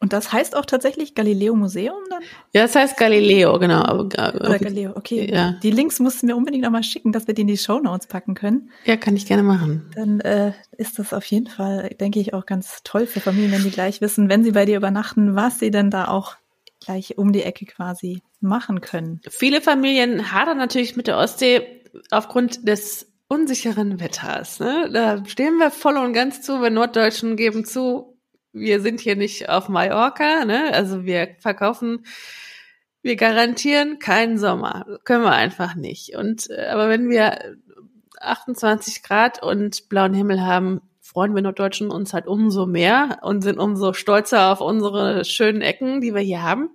[0.02, 2.22] Und das heißt auch tatsächlich Galileo Museum dann?
[2.54, 3.82] Ja, das heißt Galileo, genau.
[4.00, 5.30] Oder Galileo, okay.
[5.30, 5.58] Ja.
[5.62, 8.06] Die Links musst du mir unbedingt nochmal schicken, dass wir die in die Show Notes
[8.06, 8.70] packen können.
[8.86, 9.90] Ja, kann ich gerne machen.
[9.94, 13.62] Dann äh, ist das auf jeden Fall, denke ich, auch ganz toll für Familien, wenn
[13.62, 16.36] die gleich wissen, wenn sie bei dir übernachten, was sie denn da auch
[16.82, 19.20] gleich um die Ecke quasi machen können.
[19.28, 24.58] Viele Familien hadern natürlich mit der Ostsee aufgrund des unsicheren Wetters.
[24.60, 24.90] Ne?
[24.92, 26.60] Da stehen wir voll und ganz zu.
[26.60, 28.09] Wir Norddeutschen geben zu,
[28.52, 30.72] wir sind hier nicht auf Mallorca, ne?
[30.72, 32.04] Also wir verkaufen,
[33.02, 34.86] wir garantieren keinen Sommer.
[35.04, 36.16] Können wir einfach nicht.
[36.16, 37.56] Und äh, aber wenn wir
[38.20, 43.58] 28 Grad und blauen Himmel haben, freuen wir Norddeutschen uns halt umso mehr und sind
[43.58, 46.70] umso stolzer auf unsere schönen Ecken, die wir hier haben.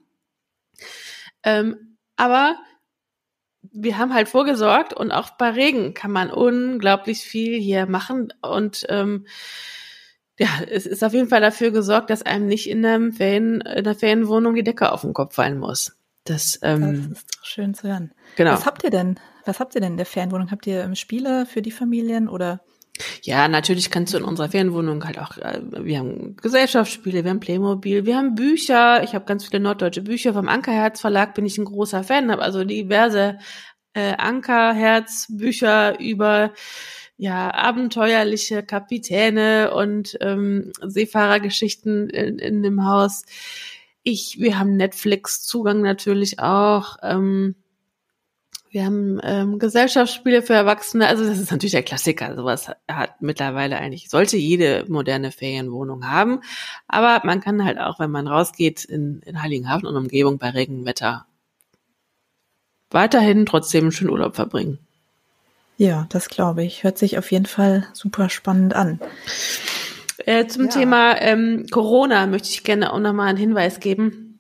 [1.43, 2.57] Ähm, aber
[3.71, 8.85] wir haben halt vorgesorgt und auch bei Regen kann man unglaublich viel hier machen und
[8.89, 9.25] ähm,
[10.38, 13.67] ja, es ist auf jeden Fall dafür gesorgt, dass einem nicht in, einem Ferien, in
[13.67, 15.95] einer Ferienwohnung die Decke auf den Kopf fallen muss.
[16.26, 18.12] Das, ähm, das ist doch schön zu hören.
[18.36, 18.52] Genau.
[18.52, 19.19] Was habt ihr denn?
[19.45, 20.52] Was habt ihr denn in der Ferienwohnung?
[20.52, 22.62] Habt ihr ähm, Spiele für die Familien oder
[23.21, 27.39] Ja, natürlich kannst du in unserer Ferienwohnung halt auch, äh, wir haben Gesellschaftsspiele, wir haben
[27.39, 29.04] Playmobil, wir haben Bücher.
[29.04, 32.41] Ich habe ganz viele norddeutsche Bücher vom Ankerherz Verlag, bin ich ein großer Fan, habe
[32.41, 33.38] also diverse
[33.93, 36.52] äh, Ankerherz-Bücher über
[37.17, 43.23] ja abenteuerliche Kapitäne und ähm, Seefahrergeschichten in, in dem Haus.
[44.04, 46.97] Ich, wir haben Netflix-Zugang natürlich auch.
[47.01, 47.56] Ähm,
[48.75, 51.08] wir haben ähm, Gesellschaftsspiele für Erwachsene.
[51.08, 52.36] Also das ist natürlich der Klassiker.
[52.36, 56.41] Sowas hat mittlerweile eigentlich, sollte jede moderne Ferienwohnung haben.
[56.89, 61.25] Aber man kann halt auch, wenn man rausgeht in, in Heiligenhafen und Umgebung bei Regenwetter,
[62.89, 64.80] weiterhin trotzdem einen schönen Urlaub verbringen.
[65.77, 66.83] Ja, das glaube ich.
[66.83, 68.99] Hört sich auf jeden Fall super spannend an.
[70.25, 70.69] Äh, zum ja.
[70.69, 74.39] Thema ähm, Corona möchte ich gerne auch nochmal einen Hinweis geben.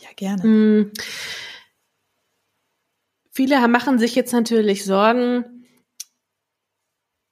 [0.00, 0.42] Ja, gerne.
[0.42, 0.92] Hm.
[3.32, 5.44] Viele machen sich jetzt natürlich Sorgen,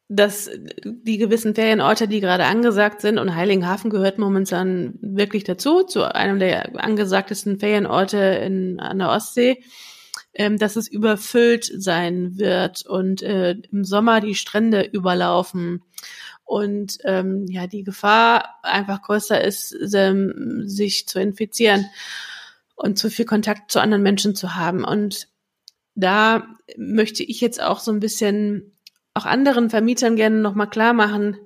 [0.08, 0.48] dass
[0.84, 6.38] die gewissen Ferienorte, die gerade angesagt sind, und Heiligenhafen gehört momentan wirklich dazu, zu einem
[6.38, 9.64] der angesagtesten Ferienorte in, an der Ostsee,
[10.36, 15.82] ähm, dass es überfüllt sein wird und äh, im Sommer die Strände überlaufen
[16.44, 21.86] und ähm, ja die Gefahr einfach größer ist, ähm, sich zu infizieren
[22.74, 24.84] und zu viel Kontakt zu anderen Menschen zu haben.
[24.84, 25.28] Und
[25.94, 26.46] da
[26.76, 28.76] möchte ich jetzt auch so ein bisschen
[29.14, 31.38] auch anderen Vermietern gerne nochmal klar machen,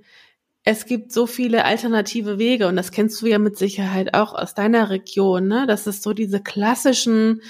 [0.62, 4.54] es gibt so viele alternative Wege und das kennst du ja mit Sicherheit auch aus
[4.54, 5.66] deiner Region, ne?
[5.66, 7.40] dass es so diese klassischen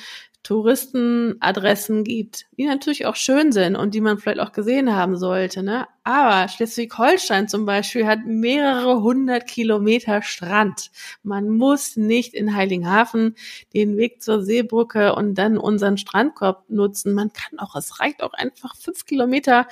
[0.42, 5.62] Touristenadressen gibt, die natürlich auch schön sind und die man vielleicht auch gesehen haben sollte.
[5.62, 5.86] Ne?
[6.02, 10.90] Aber Schleswig-Holstein zum Beispiel hat mehrere hundert Kilometer Strand.
[11.22, 13.36] Man muss nicht in Heiligenhafen
[13.74, 17.12] den Weg zur Seebrücke und dann unseren Strandkorb nutzen.
[17.12, 19.66] Man kann auch, es reicht auch einfach fünf Kilometer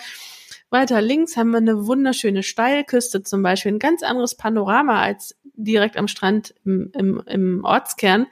[0.70, 5.96] weiter links haben wir eine wunderschöne Steilküste zum Beispiel, ein ganz anderes Panorama als direkt
[5.96, 8.26] am Strand im, im, im Ortskern.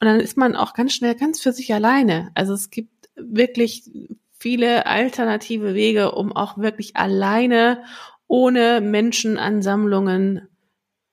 [0.00, 2.30] Und dann ist man auch ganz schnell ganz für sich alleine.
[2.34, 3.90] Also es gibt wirklich
[4.38, 7.82] viele alternative Wege, um auch wirklich alleine
[8.28, 10.48] ohne Menschenansammlungen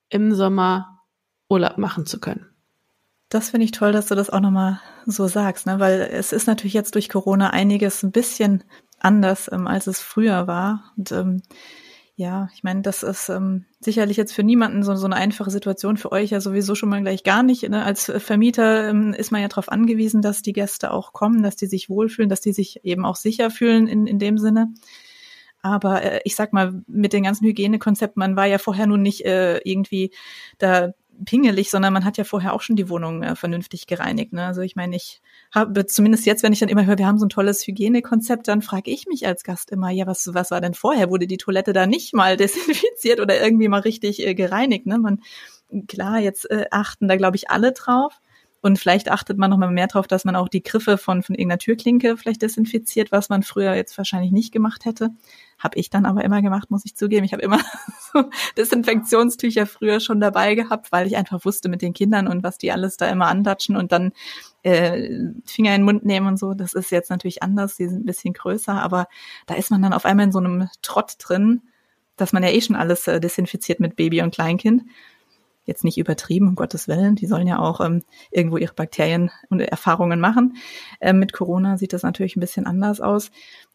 [0.09, 1.01] im Sommer
[1.49, 2.47] Urlaub machen zu können.
[3.29, 5.79] Das finde ich toll, dass du das auch nochmal so sagst, ne?
[5.79, 8.63] weil es ist natürlich jetzt durch Corona einiges ein bisschen
[8.99, 10.93] anders, ähm, als es früher war.
[10.97, 11.41] Und ähm,
[12.17, 15.97] ja, ich meine, das ist ähm, sicherlich jetzt für niemanden so, so eine einfache Situation,
[15.97, 17.67] für euch ja sowieso schon mal gleich gar nicht.
[17.67, 17.83] Ne?
[17.83, 21.67] Als Vermieter ähm, ist man ja darauf angewiesen, dass die Gäste auch kommen, dass die
[21.67, 24.73] sich wohlfühlen, dass die sich eben auch sicher fühlen in, in dem Sinne.
[25.61, 29.25] Aber äh, ich sag mal, mit den ganzen Hygienekonzepten, man war ja vorher nun nicht
[29.25, 30.11] äh, irgendwie
[30.57, 34.33] da pingelig, sondern man hat ja vorher auch schon die Wohnung äh, vernünftig gereinigt.
[34.33, 34.45] Ne?
[34.45, 35.21] Also ich meine, ich
[35.53, 38.61] habe zumindest jetzt, wenn ich dann immer höre, wir haben so ein tolles Hygienekonzept, dann
[38.61, 41.09] frage ich mich als Gast immer, ja, was, was war denn vorher?
[41.09, 44.85] Wurde die Toilette da nicht mal desinfiziert oder irgendwie mal richtig äh, gereinigt?
[44.85, 44.97] Ne?
[44.97, 45.21] Man,
[45.87, 48.19] klar, jetzt äh, achten da, glaube ich, alle drauf.
[48.61, 51.35] Und vielleicht achtet man noch mal mehr drauf, dass man auch die Griffe von, von
[51.35, 55.11] irgendeiner Türklinke vielleicht desinfiziert, was man früher jetzt wahrscheinlich nicht gemacht hätte.
[55.57, 57.25] Habe ich dann aber immer gemacht, muss ich zugeben.
[57.25, 57.59] Ich habe immer
[58.13, 62.57] so Desinfektionstücher früher schon dabei gehabt, weil ich einfach wusste mit den Kindern und was
[62.57, 64.11] die alles da immer andatschen und dann
[64.63, 65.09] äh,
[65.45, 66.53] Finger in den Mund nehmen und so.
[66.53, 69.07] Das ist jetzt natürlich anders, die sind ein bisschen größer, aber
[69.45, 71.61] da ist man dann auf einmal in so einem Trott drin,
[72.17, 74.83] dass man ja eh schon alles äh, desinfiziert mit Baby und Kleinkind
[75.65, 77.15] jetzt nicht übertrieben, um Gottes Willen.
[77.15, 80.57] Die sollen ja auch ähm, irgendwo ihre Bakterien und Erfahrungen machen.
[81.01, 83.31] Ähm, mit Corona sieht das natürlich ein bisschen anders aus.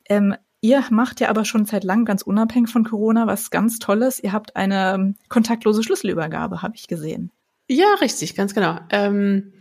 [0.09, 4.23] Ähm, ihr macht ja aber schon seit langem ganz unabhängig von Corona was ganz Tolles.
[4.23, 7.31] Ihr habt eine ähm, kontaktlose Schlüsselübergabe, habe ich gesehen.
[7.69, 8.79] Ja, richtig, ganz genau.
[8.91, 9.53] Ähm,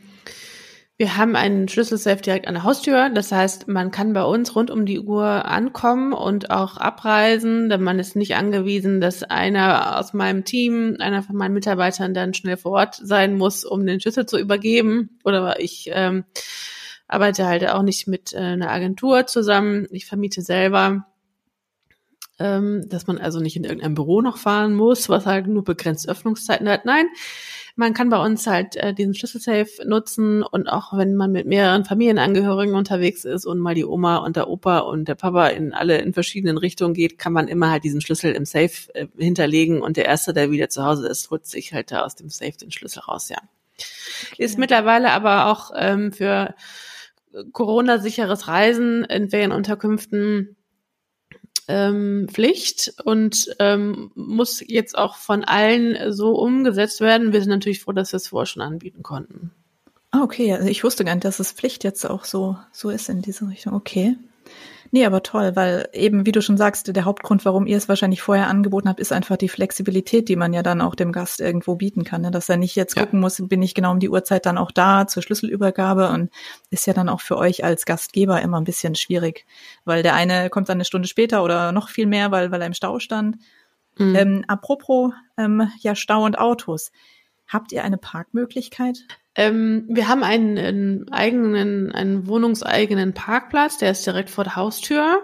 [0.97, 3.09] wir haben einen Schlüsselsafe direkt an der Haustür.
[3.09, 7.69] Das heißt, man kann bei uns rund um die Uhr ankommen und auch abreisen.
[7.69, 12.33] Denn man ist nicht angewiesen, dass einer aus meinem Team, einer von meinen Mitarbeitern dann
[12.33, 15.17] schnell vor Ort sein muss, um den Schlüssel zu übergeben.
[15.23, 16.25] Oder ich ähm,
[17.09, 19.87] arbeite halt auch nicht mit äh, einer Agentur zusammen.
[19.91, 21.05] Ich vermiete selber
[22.39, 26.07] ähm, dass man also nicht in irgendein Büro noch fahren muss, was halt nur begrenzt
[26.07, 26.85] Öffnungszeiten hat.
[26.85, 27.07] Nein,
[27.75, 31.85] man kann bei uns halt äh, diesen Schlüsselsafe nutzen und auch wenn man mit mehreren
[31.85, 35.99] Familienangehörigen unterwegs ist und mal die Oma und der Opa und der Papa in alle
[35.99, 39.97] in verschiedenen Richtungen geht, kann man immer halt diesen Schlüssel im Safe äh, hinterlegen und
[39.97, 42.71] der Erste, der wieder zu Hause ist, holt sich halt da aus dem Safe den
[42.71, 43.37] Schlüssel raus, ja.
[44.31, 44.43] Okay.
[44.43, 46.53] Ist mittlerweile aber auch ähm, für
[47.51, 50.55] Corona-sicheres Reisen in Ferienunterkünften
[51.67, 57.31] ähm, Pflicht und ähm, muss jetzt auch von allen so umgesetzt werden.
[57.31, 59.51] Wir sind natürlich froh, dass wir es vorher schon anbieten konnten.
[60.11, 60.53] Ah, okay.
[60.53, 63.47] Also ich wusste gar nicht, dass es Pflicht jetzt auch so, so ist in diese
[63.47, 63.73] Richtung.
[63.73, 64.15] Okay.
[64.91, 68.21] Nee, aber toll, weil eben, wie du schon sagst, der Hauptgrund, warum ihr es wahrscheinlich
[68.21, 71.75] vorher angeboten habt, ist einfach die Flexibilität, die man ja dann auch dem Gast irgendwo
[71.75, 72.21] bieten kann.
[72.21, 72.31] Ne?
[72.31, 73.03] Dass er nicht jetzt ja.
[73.03, 76.31] gucken muss, bin ich genau um die Uhrzeit dann auch da zur Schlüsselübergabe und
[76.71, 79.45] ist ja dann auch für euch als Gastgeber immer ein bisschen schwierig,
[79.85, 82.67] weil der eine kommt dann eine Stunde später oder noch viel mehr, weil, weil er
[82.67, 83.37] im Stau stand.
[83.97, 84.15] Mhm.
[84.15, 86.91] Ähm, apropos ähm, ja Stau und Autos.
[87.47, 89.05] Habt ihr eine Parkmöglichkeit?
[89.39, 95.23] Ähm, wir haben einen, einen eigenen, einen wohnungseigenen Parkplatz, der ist direkt vor der Haustür,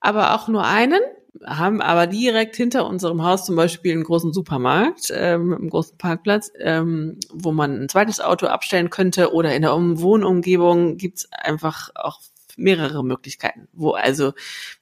[0.00, 0.98] aber auch nur einen.
[1.44, 6.50] Haben aber direkt hinter unserem Haus zum Beispiel einen großen Supermarkt, ähm, einen großen Parkplatz,
[6.58, 11.90] ähm, wo man ein zweites Auto abstellen könnte oder in der um Wohnumgebung gibt's einfach
[11.94, 12.20] auch
[12.56, 14.32] mehrere Möglichkeiten, wo also,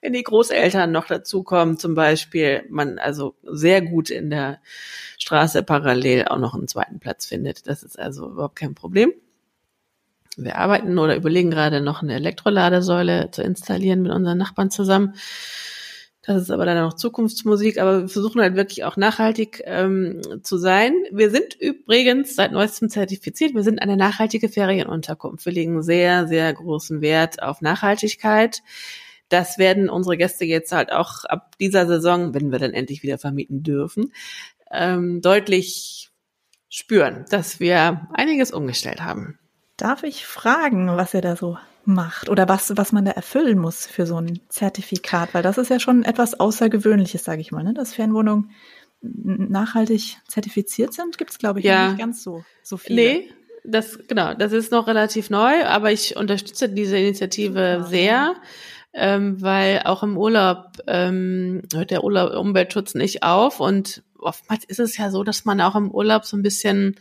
[0.01, 4.61] wenn die Großeltern noch dazukommen, zum Beispiel, man also sehr gut in der
[5.19, 7.67] Straße parallel auch noch einen zweiten Platz findet.
[7.67, 9.13] Das ist also überhaupt kein Problem.
[10.37, 15.15] Wir arbeiten oder überlegen gerade noch eine Elektroladesäule zu installieren mit unseren Nachbarn zusammen.
[16.25, 20.57] Das ist aber dann noch Zukunftsmusik, aber wir versuchen halt wirklich auch nachhaltig ähm, zu
[20.57, 20.95] sein.
[21.11, 23.55] Wir sind übrigens seit neuestem zertifiziert.
[23.55, 25.45] Wir sind eine nachhaltige Ferienunterkunft.
[25.45, 28.63] Wir legen sehr, sehr großen Wert auf Nachhaltigkeit.
[29.31, 33.19] Das werden unsere Gäste jetzt halt auch ab dieser Saison, wenn wir dann endlich wieder
[33.19, 34.13] vermieten dürfen,
[34.71, 36.11] ähm, deutlich
[36.69, 39.41] spüren, dass wir einiges umgestellt haben.
[39.77, 43.87] Darf ich fragen, was ihr da so macht oder was, was man da erfüllen muss
[43.87, 47.75] für so ein Zertifikat, weil das ist ja schon etwas Außergewöhnliches, sage ich mal, ne?
[47.75, 48.51] dass Fernwohnungen
[49.03, 51.88] nachhaltig zertifiziert sind, gibt es, glaube ich, ja.
[51.88, 53.03] nicht ganz so, so viele.
[53.03, 53.31] Nee,
[53.64, 57.90] das, genau, das ist noch relativ neu, aber ich unterstütze diese Initiative Super.
[57.90, 58.35] sehr,
[58.92, 64.81] ähm, weil auch im Urlaub ähm, hört der Urlaub, Umweltschutz nicht auf und oftmals ist
[64.81, 66.97] es ja so, dass man auch im Urlaub so ein bisschen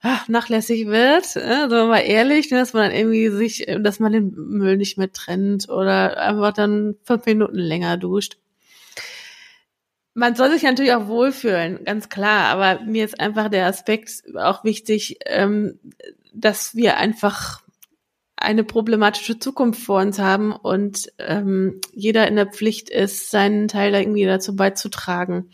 [0.00, 4.12] ach, nachlässig wird, äh, sagen mal ehrlich, ne, dass man dann irgendwie sich, dass man
[4.12, 8.38] den Müll nicht mehr trennt oder einfach dann fünf Minuten länger duscht.
[10.14, 14.64] Man soll sich natürlich auch wohlfühlen, ganz klar, aber mir ist einfach der Aspekt auch
[14.64, 15.78] wichtig, ähm,
[16.32, 17.62] dass wir einfach
[18.40, 23.94] eine problematische Zukunft vor uns haben und ähm, jeder in der Pflicht ist, seinen Teil
[23.94, 25.50] irgendwie dazu beizutragen.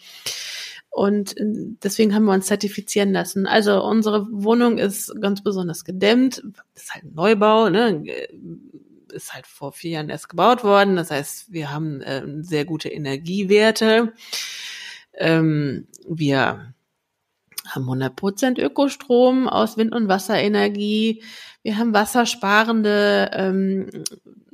[0.95, 1.45] Und äh,
[1.83, 3.49] deswegen haben wir uns zertifizieren lassen.
[3.49, 6.41] Also unsere Wohnung ist ganz besonders gedämmt.
[6.73, 8.05] Das ist halt ein Neubau, ne?
[9.13, 10.95] Ist halt vor vier Jahren erst gebaut worden.
[10.95, 14.13] Das heißt, wir haben äh, sehr gute Energiewerte.
[15.15, 16.73] Ähm, wir
[17.67, 21.25] haben 100% Ökostrom aus Wind- und Wasserenergie.
[21.65, 23.91] Wir haben wassersparende ähm,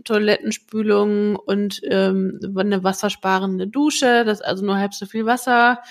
[0.05, 4.25] Toilettenspülung und ähm, eine wassersparende Dusche.
[4.25, 5.83] Das ist also nur halb so viel Wasser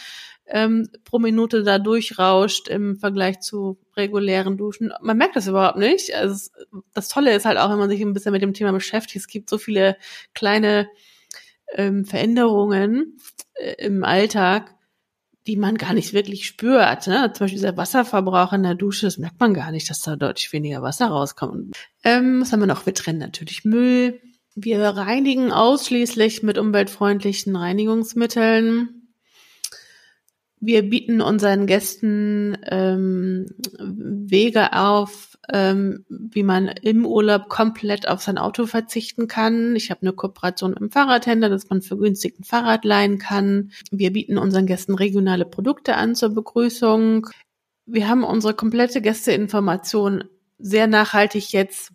[0.50, 4.92] ähm, pro Minute da durchrauscht im Vergleich zu regulären Duschen.
[5.02, 6.14] Man merkt das überhaupt nicht.
[6.16, 6.50] Also
[6.94, 9.28] das Tolle ist halt auch, wenn man sich ein bisschen mit dem Thema beschäftigt, es
[9.28, 9.96] gibt so viele
[10.34, 10.90] kleine
[11.76, 13.18] ähm, Veränderungen
[13.54, 14.76] äh, im Alltag,
[15.46, 17.08] die man gar nicht wirklich spürt.
[17.08, 17.32] Ne?
[17.34, 20.52] Zum Beispiel dieser Wasserverbrauch in der Dusche, das merkt man gar nicht, dass da deutlich
[20.52, 21.76] weniger Wasser rauskommt.
[22.04, 22.86] Ähm, was haben wir noch?
[22.86, 24.20] Wir trennen natürlich Müll.
[24.56, 28.99] Wir reinigen ausschließlich mit umweltfreundlichen Reinigungsmitteln.
[30.62, 33.48] Wir bieten unseren Gästen ähm,
[33.80, 39.76] Wege auf, ähm, wie man im Urlaub komplett auf sein Auto verzichten kann.
[39.76, 43.72] Ich habe eine Kooperation im Fahrradhändler, dass man vergünstigt ein Fahrrad leihen kann.
[43.90, 47.28] Wir bieten unseren Gästen regionale Produkte an zur Begrüßung.
[47.86, 50.26] Wir haben unsere komplette Gästeinformation
[50.58, 51.94] sehr nachhaltig jetzt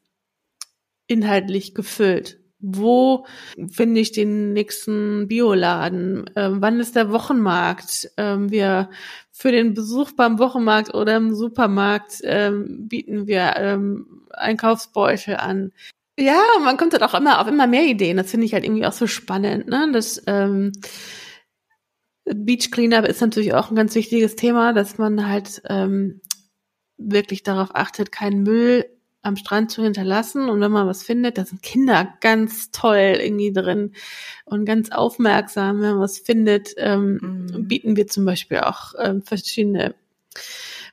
[1.06, 3.26] inhaltlich gefüllt wo
[3.70, 6.30] finde ich den nächsten Bioladen?
[6.34, 8.10] Ähm, wann ist der Wochenmarkt?
[8.16, 8.88] Ähm, wir
[9.30, 15.72] für den Besuch beim Wochenmarkt oder im Supermarkt ähm, bieten wir ähm, Einkaufsbeutel an.
[16.18, 18.16] Ja, man kommt halt auch immer auf immer mehr Ideen.
[18.16, 19.68] Das finde ich halt irgendwie auch so spannend.
[19.68, 19.90] Ne?
[19.92, 20.72] Das ähm,
[22.24, 26.20] Beach Cleanup ist natürlich auch ein ganz wichtiges Thema, dass man halt ähm,
[26.96, 28.86] wirklich darauf achtet, keinen Müll
[29.24, 30.48] am Strand zu hinterlassen.
[30.48, 33.92] Und wenn man was findet, da sind Kinder ganz toll irgendwie drin
[34.44, 35.80] und ganz aufmerksam.
[35.80, 37.68] Wenn man was findet, ähm, mhm.
[37.68, 39.94] bieten wir zum Beispiel auch ähm, verschiedene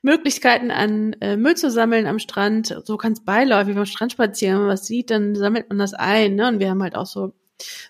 [0.01, 2.75] Möglichkeiten an, äh, Müll zu sammeln am Strand.
[2.85, 4.55] So kann es beiläufig beim Strand spazieren.
[4.55, 6.35] Wenn man was sieht, dann sammelt man das ein.
[6.35, 6.47] Ne?
[6.47, 7.33] Und wir haben halt auch so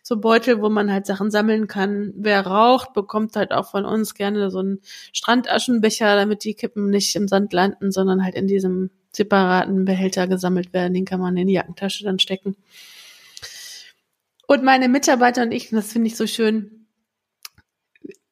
[0.03, 2.13] so Beutel, wo man halt Sachen sammeln kann.
[2.17, 4.81] Wer raucht, bekommt halt auch von uns gerne so einen
[5.13, 10.73] Strandaschenbecher, damit die Kippen nicht im Sand landen, sondern halt in diesem separaten Behälter gesammelt
[10.73, 10.93] werden.
[10.93, 12.55] Den kann man in die Jackentasche dann stecken.
[14.47, 16.87] Und meine Mitarbeiter und ich, das finde ich so schön,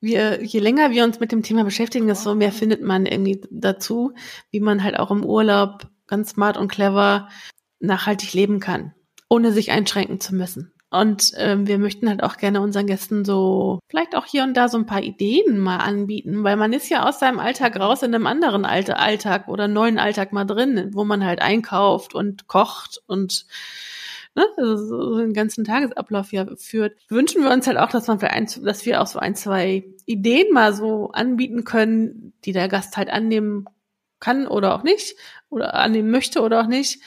[0.02, 4.14] wir, je länger wir uns mit dem Thema beschäftigen, desto mehr findet man irgendwie dazu,
[4.52, 7.30] wie man halt auch im Urlaub ganz smart und clever
[7.80, 8.94] nachhaltig leben kann.
[9.30, 10.74] ohne sich einschränken zu müssen.
[10.92, 14.70] Und ähm, wir möchten halt auch gerne unseren Gästen so vielleicht auch hier und da
[14.70, 18.16] so ein paar Ideen mal anbieten, weil man ist ja aus seinem Alltag raus in
[18.16, 23.02] einem anderen Alte Alltag oder neuen Alltag mal drin, wo man halt einkauft und kocht
[23.06, 23.46] und
[24.36, 26.98] ne, so den ganzen Tagesablauf ja führt.
[27.10, 29.86] Wünschen wir uns halt auch, dass man für ein, dass wir auch so ein, zwei
[30.08, 33.66] Ideen mal so anbieten können, die der Gast halt annehmen
[34.20, 35.16] kann oder auch nicht
[35.50, 37.02] oder annehmen möchte oder auch nicht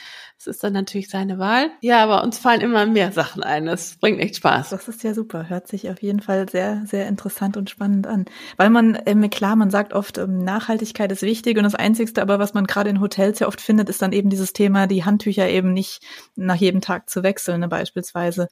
[0.45, 1.71] das ist dann natürlich seine Wahl.
[1.83, 3.67] Ja, aber uns fallen immer mehr Sachen ein.
[3.67, 4.71] Das bringt echt Spaß.
[4.71, 5.49] Das ist ja super.
[5.49, 8.25] Hört sich auf jeden Fall sehr, sehr interessant und spannend an.
[8.57, 12.41] Weil man, ähm, klar, man sagt oft, ähm, Nachhaltigkeit ist wichtig und das Einzigste, aber
[12.41, 15.49] was man gerade in Hotels ja oft findet, ist dann eben dieses Thema, die Handtücher
[15.49, 16.03] eben nicht
[16.35, 18.49] nach jedem Tag zu wechseln, ne, beispielsweise.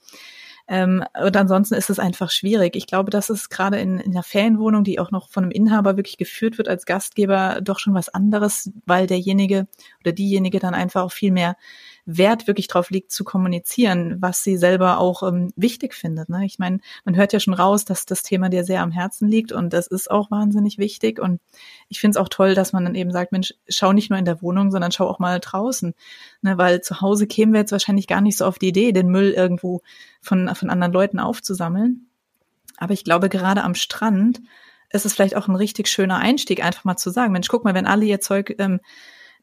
[0.69, 2.77] Ähm, und ansonsten ist es einfach schwierig.
[2.77, 5.97] Ich glaube, das ist gerade in, in einer Ferienwohnung, die auch noch von einem Inhaber
[5.97, 9.67] wirklich geführt wird als Gastgeber, doch schon was anderes, weil derjenige
[10.01, 11.57] oder diejenige dann einfach auch viel mehr
[12.07, 16.29] Wert wirklich drauf liegt, zu kommunizieren, was sie selber auch ähm, wichtig findet.
[16.29, 16.45] Ne?
[16.45, 19.53] Ich meine, man hört ja schon raus, dass das Thema dir sehr am Herzen liegt
[19.53, 21.19] und das ist auch wahnsinnig wichtig.
[21.21, 21.41] Und
[21.89, 24.25] ich finde es auch toll, dass man dann eben sagt, Mensch, schau nicht nur in
[24.25, 25.95] der Wohnung, sondern schau auch mal draußen.
[26.43, 26.59] Ne?
[26.59, 29.31] Weil zu Hause kämen wir jetzt wahrscheinlich gar nicht so auf die Idee, den Müll
[29.31, 29.83] irgendwo
[30.21, 32.07] von, von anderen Leuten aufzusammeln.
[32.77, 34.41] Aber ich glaube, gerade am Strand
[34.91, 37.75] ist es vielleicht auch ein richtig schöner Einstieg, einfach mal zu sagen, Mensch, guck mal,
[37.75, 38.81] wenn alle ihr Zeug ähm,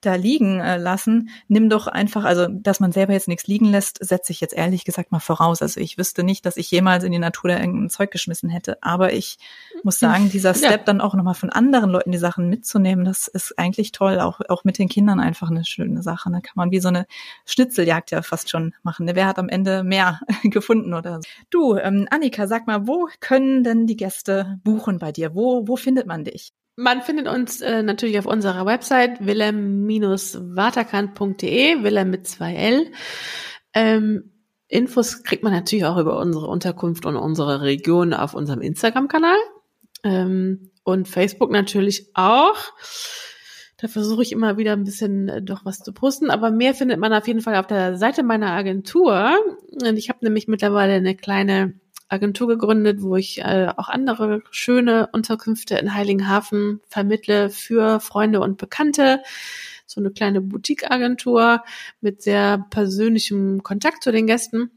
[0.02, 3.98] da liegen äh, lassen, nimm doch einfach, also dass man selber jetzt nichts liegen lässt,
[4.04, 5.62] setze ich jetzt ehrlich gesagt mal voraus.
[5.62, 8.78] Also ich wüsste nicht, dass ich jemals in die Natur da irgendein Zeug geschmissen hätte.
[8.82, 9.38] Aber ich
[9.84, 10.78] muss sagen, dieser Step ja.
[10.78, 14.20] dann auch nochmal von anderen Leuten die Sachen mitzunehmen, das ist eigentlich toll.
[14.20, 16.30] Auch, auch mit den Kindern einfach eine schöne Sache.
[16.30, 16.42] Da ne?
[16.42, 17.06] kann man wie so eine
[17.46, 19.06] Schnitzeljagd ja fast schon machen.
[19.06, 19.16] Ne?
[19.16, 21.30] Wer hat am Ende mehr gefunden oder so.
[21.50, 25.36] Du, ähm, Annika, sag mal, wo können denn die Gäste buchen bei dir?
[25.36, 26.54] Wo, wo findet man dich?
[26.80, 32.92] Man findet uns äh, natürlich auf unserer Website willem-waterkant.de, Willem mit zwei L.
[33.74, 34.32] Ähm,
[34.68, 39.38] Infos kriegt man natürlich auch über unsere Unterkunft und unsere Region auf unserem Instagram-Kanal
[40.04, 42.58] ähm, und Facebook natürlich auch.
[43.78, 47.00] Da versuche ich immer wieder ein bisschen äh, doch was zu posten, aber mehr findet
[47.00, 49.36] man auf jeden Fall auf der Seite meiner Agentur.
[49.72, 51.74] Und ich habe nämlich mittlerweile eine kleine
[52.10, 58.58] Agentur gegründet, wo ich äh, auch andere schöne Unterkünfte in Heiligenhafen vermittle für Freunde und
[58.58, 59.22] Bekannte.
[59.86, 61.64] So eine kleine Boutique-Agentur
[62.02, 64.72] mit sehr persönlichem Kontakt zu den Gästen.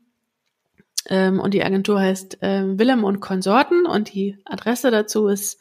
[1.07, 5.59] Ähm, und die Agentur heißt äh, Willem und Konsorten und die Adresse dazu ist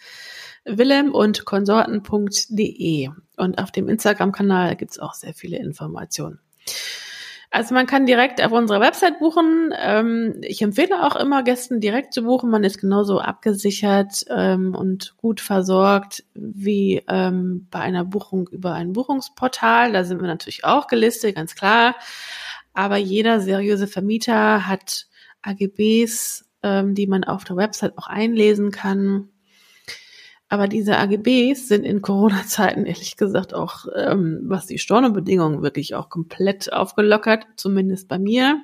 [0.65, 3.09] willem und konsorten.de.
[3.37, 6.39] Und auf dem Instagram-Kanal gibt's auch sehr viele Informationen.
[7.51, 9.73] Also man kann direkt auf unserer Website buchen.
[9.75, 12.51] Ähm, ich empfehle auch immer Gästen direkt zu buchen.
[12.51, 18.93] Man ist genauso abgesichert ähm, und gut versorgt wie ähm, bei einer Buchung über ein
[18.93, 19.91] Buchungsportal.
[19.93, 21.95] Da sind wir natürlich auch gelistet, ganz klar.
[22.73, 25.07] Aber jeder seriöse Vermieter hat
[25.41, 29.29] AGBs, die man auf der Website auch einlesen kann.
[30.49, 36.09] Aber diese AGBs sind in Corona-Zeiten ehrlich gesagt auch, ähm, was die Stornobedingungen wirklich auch
[36.09, 38.59] komplett aufgelockert, zumindest bei mir.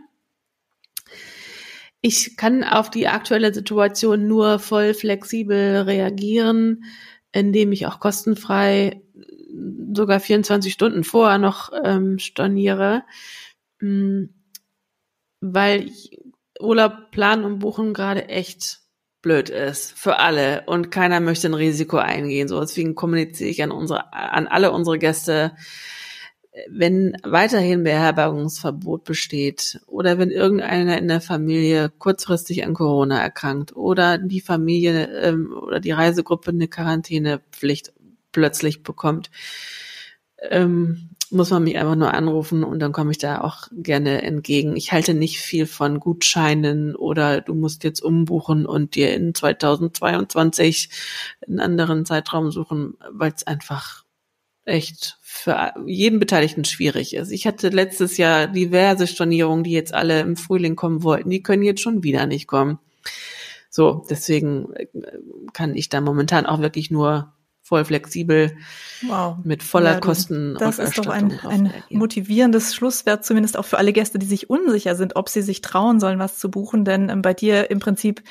[2.01, 6.83] Ich kann auf die aktuelle Situation nur voll flexibel reagieren,
[7.31, 9.01] indem ich auch kostenfrei
[9.93, 13.03] sogar 24 Stunden vorher noch ähm, storniere,
[13.79, 14.33] hm,
[15.41, 15.91] weil
[16.59, 18.84] Urlaub planen und buchen gerade echt
[19.25, 22.47] blöd ist für alle und keiner möchte ein Risiko eingehen.
[22.47, 25.53] So deswegen kommuniziere ich an unsere, an alle unsere Gäste,
[26.69, 34.19] wenn weiterhin Beherbergungsverbot besteht oder wenn irgendeiner in der Familie kurzfristig an Corona erkrankt oder
[34.19, 37.93] die Familie ähm, oder die Reisegruppe eine Quarantänepflicht
[38.31, 39.31] plötzlich bekommt,
[40.51, 44.75] ähm, muss man mich einfach nur anrufen und dann komme ich da auch gerne entgegen.
[44.75, 50.89] Ich halte nicht viel von Gutscheinen oder du musst jetzt umbuchen und dir in 2022
[51.47, 54.03] einen anderen Zeitraum suchen, weil es einfach
[54.65, 57.31] echt für jeden Beteiligten schwierig ist.
[57.31, 61.29] Ich hatte letztes Jahr diverse Stornierungen, die jetzt alle im Frühling kommen wollten.
[61.29, 62.79] Die können jetzt schon wieder nicht kommen.
[63.69, 64.87] So, deswegen äh,
[65.53, 67.33] kann ich da momentan auch wirklich nur
[67.65, 68.55] voll flexibel,
[69.07, 69.37] wow.
[69.43, 70.55] mit voller ja, Kosten.
[70.59, 74.95] Das ist doch ein, ein motivierendes Schlusswert, zumindest auch für alle Gäste, die sich unsicher
[74.95, 76.85] sind, ob sie sich trauen sollen, was zu buchen.
[76.85, 78.21] Denn ähm, bei dir im Prinzip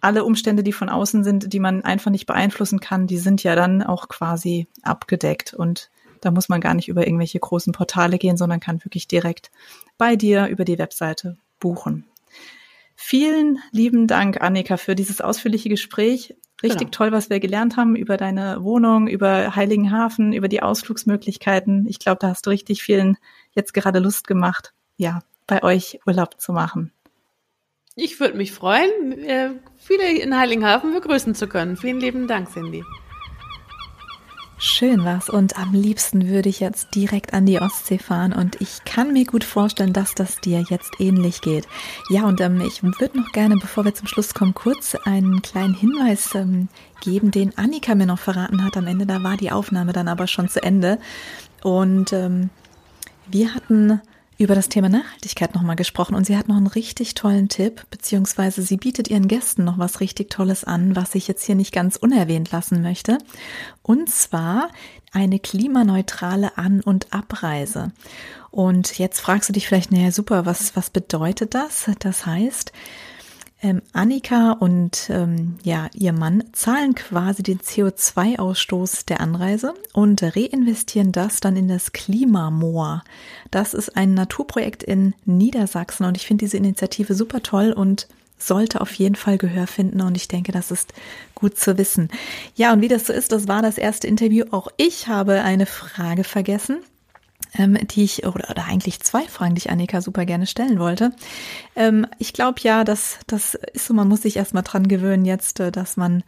[0.00, 3.54] alle Umstände, die von außen sind, die man einfach nicht beeinflussen kann, die sind ja
[3.54, 5.52] dann auch quasi abgedeckt.
[5.52, 5.90] Und
[6.22, 9.50] da muss man gar nicht über irgendwelche großen Portale gehen, sondern kann wirklich direkt
[9.98, 12.06] bei dir über die Webseite buchen.
[12.96, 16.36] Vielen lieben Dank, Annika, für dieses ausführliche Gespräch.
[16.62, 16.90] Richtig genau.
[16.90, 21.86] toll, was wir gelernt haben über deine Wohnung, über Heiligenhafen, über die Ausflugsmöglichkeiten.
[21.88, 23.18] Ich glaube, da hast du richtig vielen
[23.52, 24.72] jetzt gerade Lust gemacht.
[24.96, 26.92] Ja, bei euch Urlaub zu machen.
[27.94, 31.76] Ich würde mich freuen, äh, viele in Heiligenhafen begrüßen zu können.
[31.76, 32.84] Vielen lieben Dank, Cindy.
[34.64, 38.84] Schön was und am liebsten würde ich jetzt direkt an die Ostsee fahren und ich
[38.84, 41.66] kann mir gut vorstellen, dass das dir jetzt ähnlich geht.
[42.10, 45.74] Ja, und ähm, ich würde noch gerne, bevor wir zum Schluss kommen, kurz einen kleinen
[45.74, 46.68] Hinweis ähm,
[47.00, 49.04] geben, den Annika mir noch verraten hat am Ende.
[49.04, 51.00] Da war die Aufnahme dann aber schon zu Ende
[51.64, 52.50] und ähm,
[53.26, 54.00] wir hatten
[54.42, 58.62] über das Thema Nachhaltigkeit nochmal gesprochen und sie hat noch einen richtig tollen Tipp, beziehungsweise
[58.62, 61.96] sie bietet ihren Gästen noch was richtig Tolles an, was ich jetzt hier nicht ganz
[61.96, 63.18] unerwähnt lassen möchte.
[63.82, 64.70] Und zwar
[65.12, 67.92] eine klimaneutrale An- und Abreise.
[68.50, 71.90] Und jetzt fragst du dich vielleicht, naja, super, was, was bedeutet das?
[72.00, 72.72] Das heißt,
[73.62, 81.12] ähm, Annika und ähm, ja ihr Mann zahlen quasi den CO2-Ausstoß der Anreise und reinvestieren
[81.12, 83.04] das dann in das Klimamoor.
[83.50, 88.80] Das ist ein Naturprojekt in Niedersachsen und ich finde diese Initiative super toll und sollte
[88.80, 90.92] auf jeden Fall Gehör finden und ich denke, das ist
[91.36, 92.08] gut zu wissen.
[92.56, 94.46] Ja, und wie das so ist, das war das erste Interview.
[94.50, 96.78] Auch ich habe eine Frage vergessen
[97.54, 101.12] ähm, die ich, oder, oder eigentlich zwei Fragen, die ich Annika super gerne stellen wollte.
[101.76, 105.60] Ähm, ich glaube ja, dass das ist so, man muss sich erstmal dran gewöhnen jetzt,
[105.60, 106.22] äh, dass man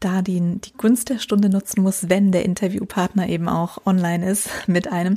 [0.00, 4.48] da die, die Gunst der Stunde nutzen muss, wenn der Interviewpartner eben auch online ist
[4.66, 5.16] mit einem.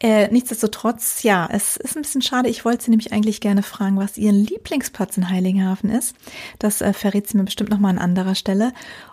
[0.00, 2.48] Äh, nichtsdestotrotz, ja, es ist ein bisschen schade.
[2.48, 6.14] Ich wollte sie nämlich eigentlich gerne fragen, was ihr Lieblingsplatz in Heiligenhafen ist.
[6.58, 8.72] Das äh, verrät sie mir bestimmt nochmal an anderer Stelle.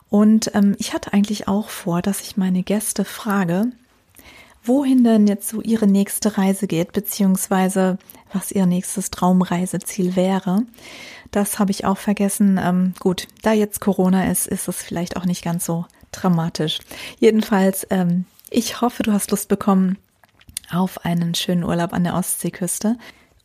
[0.09, 3.71] Und ähm, ich hatte eigentlich auch vor, dass ich meine Gäste frage,
[4.63, 7.97] wohin denn jetzt so Ihre nächste Reise geht, beziehungsweise
[8.33, 10.63] was Ihr nächstes Traumreiseziel wäre.
[11.31, 12.59] Das habe ich auch vergessen.
[12.61, 16.79] Ähm, gut, da jetzt Corona ist, ist es vielleicht auch nicht ganz so dramatisch.
[17.19, 19.97] Jedenfalls, ähm, ich hoffe, du hast Lust bekommen
[20.69, 22.97] auf einen schönen Urlaub an der Ostseeküste.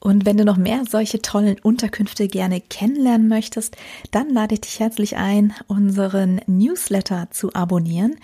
[0.07, 3.77] Und wenn du noch mehr solche tollen Unterkünfte gerne kennenlernen möchtest,
[4.13, 8.15] dann lade ich dich herzlich ein, unseren Newsletter zu abonnieren.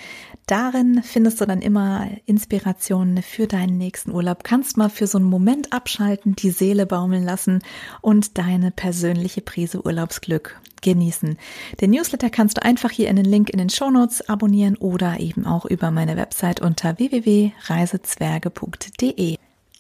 [0.47, 4.45] Darin findest du dann immer Inspirationen für deinen nächsten Urlaub.
[4.45, 7.65] Kannst mal für so einen Moment abschalten, die Seele baumeln lassen
[8.01, 11.37] und deine persönliche Prise Urlaubsglück genießen.
[11.81, 15.47] Den Newsletter kannst du einfach hier in den Link in den Shownotes abonnieren oder eben
[15.47, 19.39] auch über meine Website unter www.reisezwerge.de.